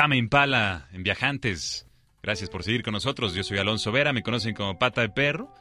[0.08, 1.86] Tame Impala en Viajantes.
[2.22, 3.34] Gracias por seguir con nosotros.
[3.34, 5.54] Yo soy Alonso Vera, me conocen como Pata de Perro.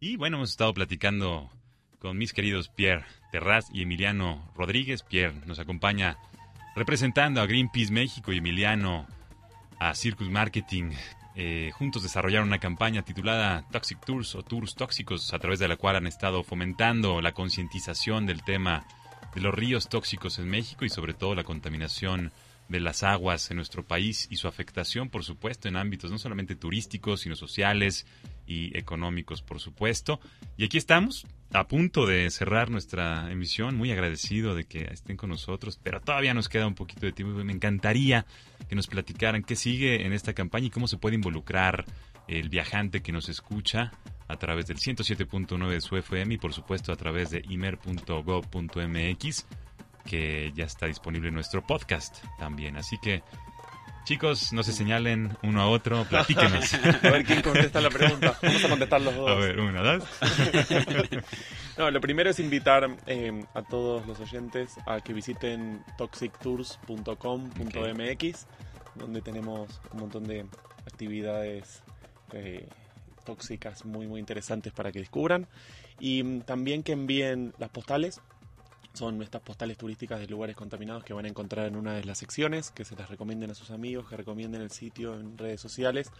[0.00, 1.52] Y bueno, hemos estado platicando
[2.00, 5.04] con mis queridos Pierre Terraz y Emiliano Rodríguez.
[5.04, 6.18] Pierre nos acompaña
[6.74, 9.06] representando a Greenpeace México y Emiliano
[9.78, 10.90] a Circus Marketing.
[11.36, 15.76] Eh, juntos desarrollaron una campaña titulada Toxic Tours o Tours Tóxicos, a través de la
[15.76, 18.84] cual han estado fomentando la concientización del tema
[19.32, 22.32] de los ríos tóxicos en México y sobre todo la contaminación
[22.72, 26.56] de las aguas en nuestro país y su afectación, por supuesto, en ámbitos no solamente
[26.56, 28.06] turísticos, sino sociales
[28.46, 30.18] y económicos, por supuesto.
[30.56, 35.30] Y aquí estamos, a punto de cerrar nuestra emisión, muy agradecido de que estén con
[35.30, 38.26] nosotros, pero todavía nos queda un poquito de tiempo me encantaría
[38.68, 41.84] que nos platicaran qué sigue en esta campaña y cómo se puede involucrar
[42.26, 43.92] el viajante que nos escucha
[44.28, 49.46] a través del 107.9 de su FM y por supuesto a través de imer.gov.mx
[50.04, 52.76] que ya está disponible en nuestro podcast también.
[52.76, 53.22] Así que
[54.04, 56.74] Chicos, no se señalen uno a otro, platíquenos.
[57.04, 58.36] a ver quién contesta la pregunta.
[58.42, 59.30] Vamos a contestar los dos.
[59.30, 60.02] A ver, una, dos.
[61.78, 68.46] no, lo primero es invitar eh, a todos los oyentes a que visiten toxictours.com.mx,
[68.96, 70.46] donde tenemos un montón de
[70.84, 71.84] actividades
[72.32, 72.68] eh,
[73.24, 75.46] tóxicas muy, muy interesantes para que descubran.
[76.00, 78.20] Y mm, también que envíen las postales
[78.92, 82.18] son estas postales turísticas de lugares contaminados que van a encontrar en una de las
[82.18, 86.10] secciones, que se las recomienden a sus amigos, que recomienden el sitio en redes sociales,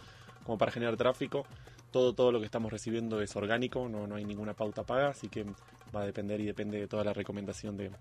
[0.43, 1.45] como para generar tráfico.
[1.91, 5.29] Todo, todo lo que estamos recibiendo es orgánico, no, no hay ninguna pauta paga, así
[5.29, 5.45] que
[5.95, 7.91] va a depender y depende de toda la recomendación de,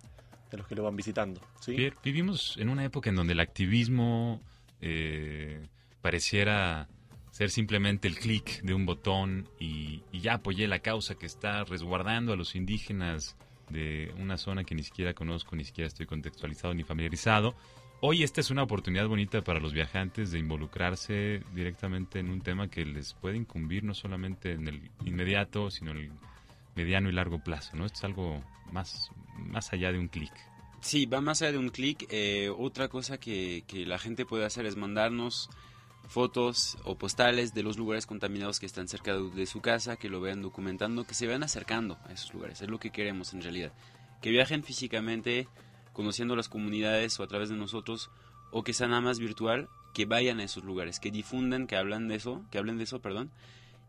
[0.53, 1.41] los que lo van visitando.
[1.61, 1.91] ¿sí?
[2.03, 4.41] Vivimos en una época en donde el activismo
[4.81, 5.67] eh,
[6.01, 6.89] pareciera
[7.31, 11.65] ser simplemente el clic de un botón y, y ya apoyé la causa que está
[11.65, 13.37] resguardando a los indígenas
[13.71, 17.55] de una zona que ni siquiera conozco, ni siquiera estoy contextualizado ni familiarizado.
[18.01, 22.69] Hoy esta es una oportunidad bonita para los viajantes de involucrarse directamente en un tema
[22.69, 26.13] que les puede incumbir no solamente en el inmediato, sino en el
[26.75, 27.87] mediano y largo plazo, ¿no?
[27.87, 28.43] Esto es algo
[28.73, 30.33] más, más allá de un clic.
[30.81, 32.07] Sí, va más allá de un clic.
[32.11, 35.49] Eh, otra cosa que, que la gente puede hacer es mandarnos
[36.09, 40.21] fotos o postales de los lugares contaminados que están cerca de, su casa, que lo
[40.21, 42.61] vean documentando, que se vean acercando a esos lugares.
[42.61, 43.73] Es lo que queremos en realidad.
[44.21, 45.49] Que viajen físicamente,
[45.93, 48.11] conociendo las comunidades o a través de nosotros,
[48.51, 52.09] o que sea nada más virtual, que vayan a esos lugares, que difundan, que hablan
[52.09, 53.31] de eso, que hablen de eso, perdón.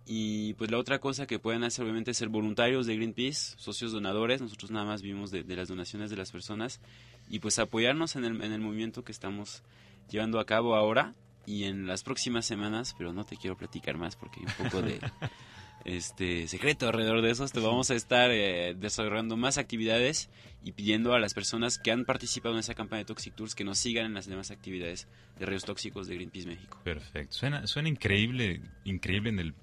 [0.05, 3.93] Y pues la otra cosa que pueden hacer obviamente es ser voluntarios de Greenpeace, socios
[3.93, 6.81] donadores, nosotros nada más vivimos de, las donaciones de las personas
[7.29, 9.63] y pues apoyarnos en el, en el movimiento que estamos
[10.09, 11.15] llevando a cabo ahora
[11.45, 14.81] y en las próximas semanas, pero no te quiero platicar más porque hay un poco
[14.81, 14.99] de
[15.85, 20.29] este secreto alrededor de eso, te vamos a estar eh, desarrollando más actividades
[20.63, 23.65] y pidiendo a las personas que han participado en esa campaña de Toxic Tours que
[23.65, 26.79] nos sigan en las demás actividades de ríos tóxicos de Greenpeace México.
[26.83, 27.33] Perfecto.
[27.33, 29.53] Suena, suena increíble, increíble en el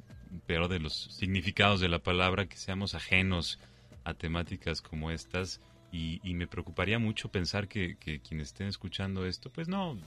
[0.47, 3.59] peor de los significados de la palabra que seamos ajenos
[4.05, 5.61] a temáticas como estas
[5.93, 9.99] y, me preocuparía mucho pensar que, que quienes estén escuchando esto, pues no,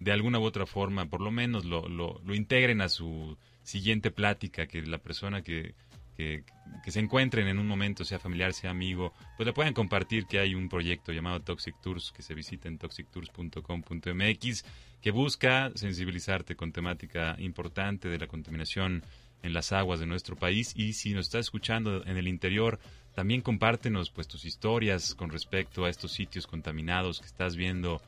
[0.00, 4.66] de alguna u otra forma, por lo menos lo, lo, integren a su siguiente plática,
[4.66, 5.74] que la persona que,
[6.16, 6.44] que,
[6.86, 10.54] se encuentren en un momento, sea familiar, sea amigo, pues le puedan compartir que hay
[10.54, 14.64] un proyecto llamado Toxic Tours, que se visita en toxictours.com.mx,
[15.00, 19.02] que busca sensibilizarte con temática importante de la contaminación
[19.42, 20.72] en las aguas de nuestro país.
[20.76, 22.78] Y si nos está escuchando en el interior,
[23.14, 28.02] también compártenos pues tus historias con respecto a estos sitios contaminados que estás viendo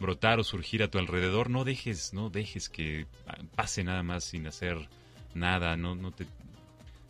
[0.00, 3.06] brotar o surgir a tu alrededor, no dejes, no dejes que
[3.54, 4.88] pase nada más sin hacer
[5.34, 6.26] nada, no, no te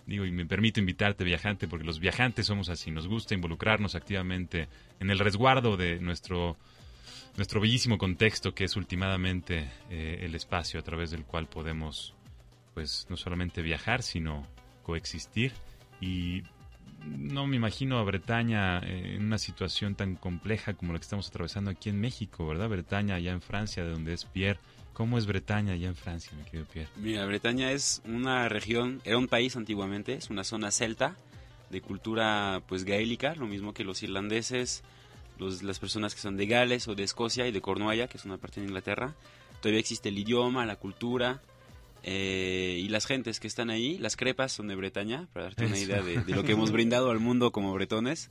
[0.07, 4.69] digo y me permito invitarte viajante porque los viajantes somos así, nos gusta involucrarnos activamente
[5.01, 6.57] en el resguardo de nuestro
[7.37, 12.15] nuestro bellísimo contexto que es últimamente eh, el espacio a través del cual podemos
[12.75, 14.47] pues no solamente viajar sino
[14.89, 15.53] coexistir.
[16.01, 16.45] Y
[17.05, 21.29] no me imagino a Bretaña eh, en una situación tan compleja como la que estamos
[21.29, 22.69] atravesando aquí en México, ¿verdad?
[22.69, 24.61] Bretaña allá en Francia, de donde es Pierre.
[24.93, 26.91] ¿Cómo es Bretaña allá en Francia, mi querido Pierre?
[26.97, 31.17] Mira, Bretaña es una región, era un país antiguamente, es una zona celta
[31.71, 34.83] de cultura pues gaélica, lo mismo que los irlandeses,
[35.39, 38.25] los, las personas que son de Gales o de Escocia y de Cornualla, que es
[38.25, 39.15] una parte de Inglaterra.
[39.61, 41.43] Todavía existe el idioma, la cultura,
[42.11, 45.79] eh, y las gentes que están ahí, las crepas son de Bretaña, para darte una
[45.79, 48.31] idea de, lo que hemos brindado al mundo como bretones.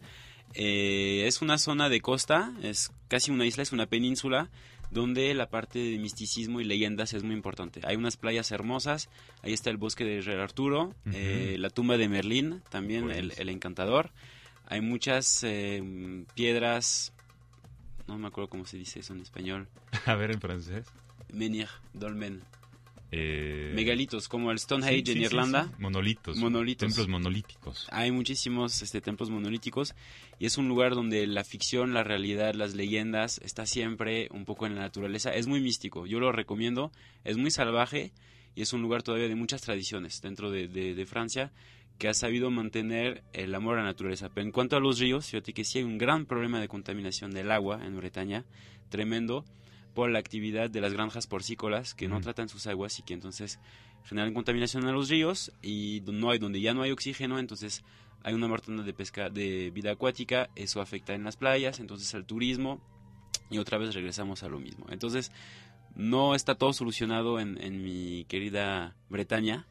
[0.56, 4.50] Eh, es una zona de costa, es casi una isla, es una península
[4.90, 7.82] donde la parte de misticismo y leyendas es muy importante.
[7.84, 9.10] Hay unas playas hermosas,
[9.44, 13.50] ahí está el bosque de Rey Arturo, eh, la tumba de Merlín, también el, el,
[13.50, 14.10] encantador.
[14.66, 15.46] Hay muchas
[16.34, 17.14] piedras,
[18.08, 19.68] no me acuerdo cómo se dice eso en español.
[20.08, 20.88] A ver en francés.
[21.32, 22.42] Menhir, dolmen.
[23.12, 25.72] Eh, megalitos, como el Stonehenge en Irlanda.
[25.80, 26.88] Monolitos, monolitos.
[26.88, 27.88] Templos monolíticos.
[27.92, 29.96] Hay muchísimos este, templos monolíticos
[30.40, 34.66] y es un lugar donde la ficción, la realidad, las leyendas está siempre un poco
[34.66, 35.34] en la naturaleza.
[35.34, 36.92] Es muy místico, yo lo recomiendo.
[37.24, 38.12] Es muy salvaje
[38.56, 41.52] y es un lugar todavía de muchas tradiciones dentro de, de, Francia
[41.98, 44.30] que ha sabido mantener el amor a la naturaleza.
[44.34, 47.32] Pero en cuanto a los ríos, fíjate que sí hay un gran problema de contaminación
[47.32, 48.46] del agua en Bretaña,
[48.90, 49.46] tremendo
[49.98, 53.58] por la actividad de las granjas porcícolas que no tratan sus aguas y que entonces
[54.04, 57.84] generan contaminación en los ríos y no hay donde ya no hay oxígeno, entonces
[58.22, 62.26] hay una mortandad de pesca de vida acuática, eso afecta en las playas, entonces al
[62.26, 62.80] turismo
[63.50, 64.86] y otra vez regresamos a lo mismo.
[64.92, 65.32] Entonces
[65.96, 69.66] no está todo solucionado en, en mi querida Bretaña,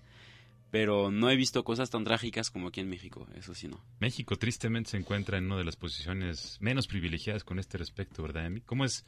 [0.72, 3.80] pero no he visto cosas tan trágicas como aquí en México, eso sí no.
[4.00, 8.46] México tristemente se encuentra en una de las posiciones menos privilegiadas con este respecto, ¿verdad,
[8.46, 8.60] Emi?
[8.62, 9.04] ¿Cómo es,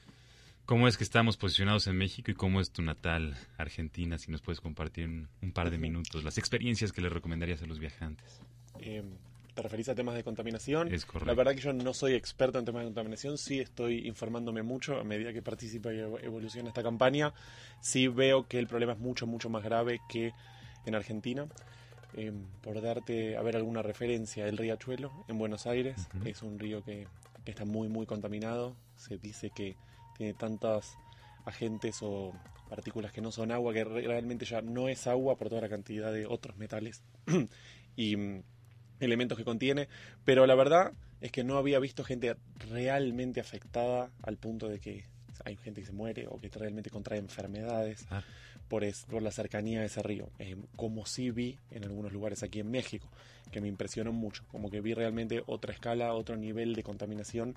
[0.68, 4.18] ¿Cómo es que estamos posicionados en México y cómo es tu natal Argentina?
[4.18, 7.78] Si nos puedes compartir un par de minutos las experiencias que le recomendarías a los
[7.78, 8.42] viajantes.
[8.78, 9.02] Eh,
[9.54, 10.92] ¿Te referís a temas de contaminación?
[10.92, 11.24] Es correcto.
[11.24, 15.00] La verdad que yo no soy experto en temas de contaminación, sí estoy informándome mucho
[15.00, 17.32] a medida que participa y evo- evoluciona esta campaña.
[17.80, 20.32] Sí veo que el problema es mucho, mucho más grave que
[20.84, 21.46] en Argentina.
[22.12, 26.84] Eh, por darte, a ver alguna referencia, el riachuelo en Buenos Aires es un río
[26.84, 27.08] que,
[27.46, 28.76] que está muy, muy contaminado.
[28.96, 29.76] Se dice que
[30.18, 30.98] tiene tantos
[31.46, 32.32] agentes o
[32.68, 35.68] partículas que no son agua, que re- realmente ya no es agua por toda la
[35.70, 37.02] cantidad de otros metales
[37.96, 38.42] y mm,
[39.00, 39.88] elementos que contiene.
[40.24, 40.92] Pero la verdad
[41.22, 42.36] es que no había visto gente
[42.68, 45.04] realmente afectada al punto de que
[45.44, 48.22] hay gente que se muere o que realmente contrae enfermedades Ah.
[48.68, 50.28] por, es- por la cercanía de ese río.
[50.38, 53.08] Eh, como sí vi en algunos lugares aquí en México,
[53.50, 54.44] que me impresionó mucho.
[54.48, 57.56] Como que vi realmente otra escala, otro nivel de contaminación,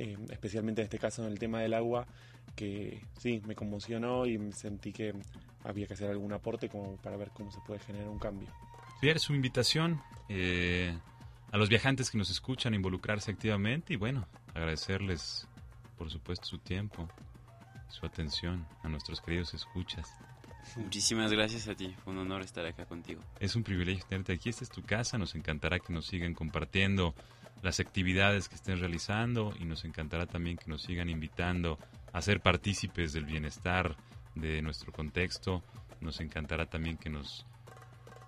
[0.00, 2.06] eh, especialmente en este caso en el tema del agua,
[2.56, 5.14] que sí, me conmocionó y sentí que
[5.62, 8.48] había que hacer algún aporte como para ver cómo se puede generar un cambio.
[9.02, 10.96] Pierre, su invitación eh,
[11.52, 15.46] a los viajantes que nos escuchan a involucrarse activamente y bueno, agradecerles
[15.98, 17.06] por supuesto su tiempo,
[17.88, 20.08] su atención a nuestros queridos escuchas.
[20.76, 23.22] Muchísimas gracias a ti, fue un honor estar acá contigo.
[23.38, 27.14] Es un privilegio tenerte aquí, esta es tu casa, nos encantará que nos sigan compartiendo
[27.62, 31.78] las actividades que estén realizando y nos encantará también que nos sigan invitando
[32.12, 33.96] a ser partícipes del bienestar
[34.34, 35.62] de nuestro contexto.
[36.00, 37.46] Nos encantará también que nos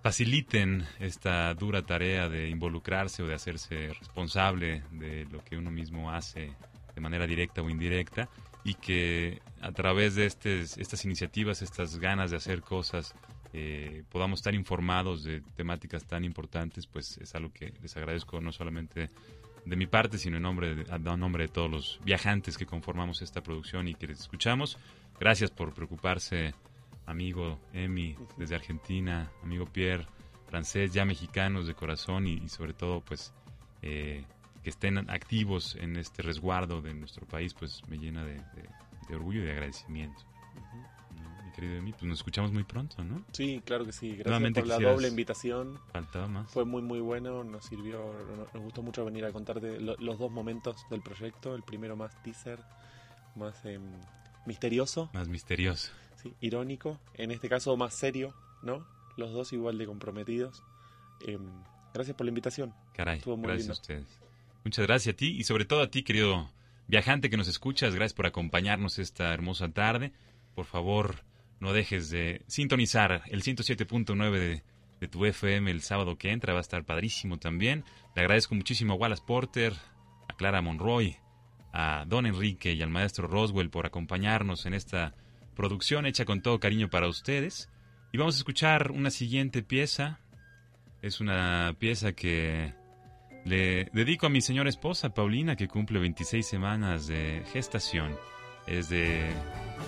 [0.02, 6.10] faciliten esta dura tarea de involucrarse o de hacerse responsable de lo que uno mismo
[6.10, 6.52] hace
[6.94, 8.28] de manera directa o indirecta
[8.64, 13.14] y que a través de estes- estas iniciativas, estas ganas de hacer cosas,
[13.52, 18.52] eh, podamos estar informados de temáticas tan importantes, pues es algo que les agradezco no
[18.52, 19.10] solamente
[19.64, 23.22] de mi parte, sino en nombre de, a nombre de todos los viajantes que conformamos
[23.22, 24.78] esta producción y que les escuchamos.
[25.20, 26.54] Gracias por preocuparse,
[27.06, 30.06] amigo Emi, desde Argentina, amigo Pierre,
[30.48, 33.32] francés, ya mexicanos de corazón y, y sobre todo, pues,
[33.82, 34.24] eh,
[34.62, 38.68] que estén activos en este resguardo de nuestro país, pues me llena de, de-
[39.08, 40.22] de orgullo y de agradecimiento.
[41.52, 43.24] Querido Emi, pues nos escuchamos muy pronto, ¿no?
[43.32, 44.08] Sí, claro que sí.
[44.08, 45.78] Gracias Nuevamente por la doble invitación.
[45.92, 46.50] Faltaba más.
[46.50, 47.98] Fue muy muy bueno, nos sirvió,
[48.36, 51.94] no- nos gustó mucho venir a contarte lo- los dos momentos del proyecto, el primero
[51.96, 52.58] más teaser,
[53.36, 53.82] más em,
[54.46, 55.90] misterioso, Más misterioso.
[56.22, 56.34] ¿sí?
[56.40, 58.86] irónico, en este caso más serio, ¿no?
[59.16, 60.62] Los dos igual de comprometidos.
[61.20, 61.40] Em,
[61.94, 62.72] gracias por la invitación.
[62.94, 63.72] Caray, Estuvo muy gracias lindo.
[63.72, 64.20] a ustedes.
[64.64, 66.50] Muchas gracias a ti y sobre todo a ti, querido
[66.88, 67.94] viajante que nos escuchas.
[67.94, 70.12] Gracias por acompañarnos esta hermosa tarde.
[70.54, 71.16] Por favor,
[71.62, 74.62] no dejes de sintonizar el 107.9
[74.98, 76.54] de, tu FM el sábado que entra.
[76.54, 77.84] Va a estar padrísimo también.
[78.16, 79.72] Le agradezco muchísimo a Wallace Porter,
[80.28, 81.16] a Clara Monroy,
[81.72, 85.14] a Don Enrique y al maestro Roswell por acompañarnos en esta
[85.54, 87.70] producción hecha con todo cariño para ustedes.
[88.12, 90.18] Y vamos a escuchar una siguiente pieza.
[91.00, 92.74] Es una pieza que
[93.44, 98.16] le dedico a mi señora esposa, Paulina, que cumple 26 semanas de gestación.
[98.66, 99.30] Es de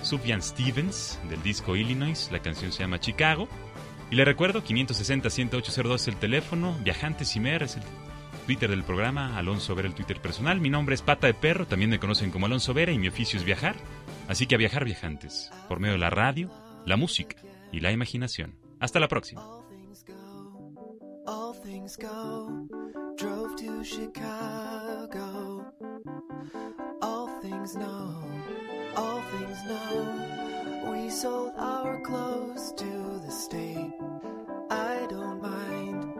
[0.02, 2.28] Sufjan Stevens, del disco Illinois.
[2.32, 3.48] La canción se llama Chicago.
[4.10, 6.76] Y le recuerdo, 560-10802 es el teléfono.
[6.82, 7.82] Viajantes Cimer es el
[8.46, 9.38] Twitter del programa.
[9.38, 10.60] Alonso Vera el Twitter personal.
[10.60, 13.38] Mi nombre es Pata de Perro, también me conocen como Alonso Vera y mi oficio
[13.38, 13.76] es viajar.
[14.28, 16.50] Así que a viajar viajantes, por medio de la radio,
[16.86, 17.36] la música
[17.72, 18.56] y la imaginación.
[18.80, 19.42] Hasta la próxima.
[21.26, 22.68] All things go.
[23.16, 25.64] Drove to Chicago.
[27.00, 28.22] All things know,
[29.66, 30.90] know.
[30.90, 33.92] We sold our clothes to the state.
[34.70, 36.12] I don't mind,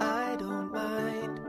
[0.00, 1.40] I don't mind.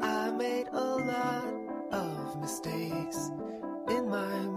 [0.00, 1.54] I made a lot
[1.92, 3.30] of mistakes
[3.88, 4.49] in my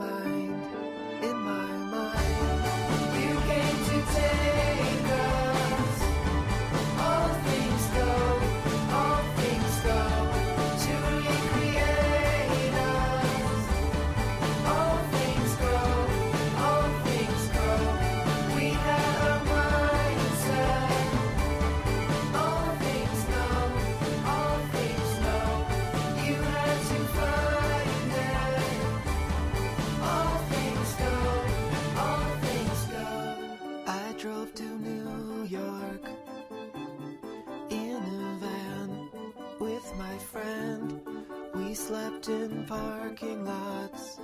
[42.27, 44.19] in parking lots.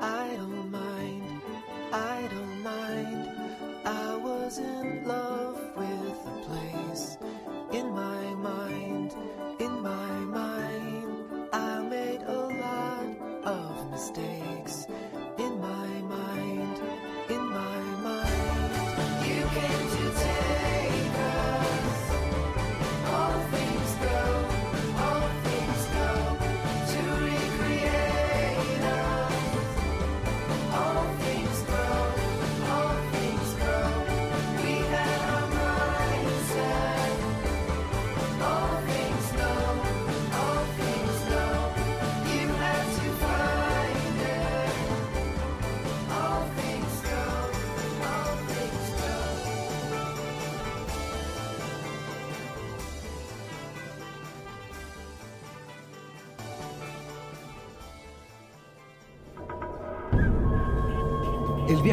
[0.00, 1.42] I don't mind,
[1.92, 3.30] I don't mind.
[3.84, 5.45] I was in love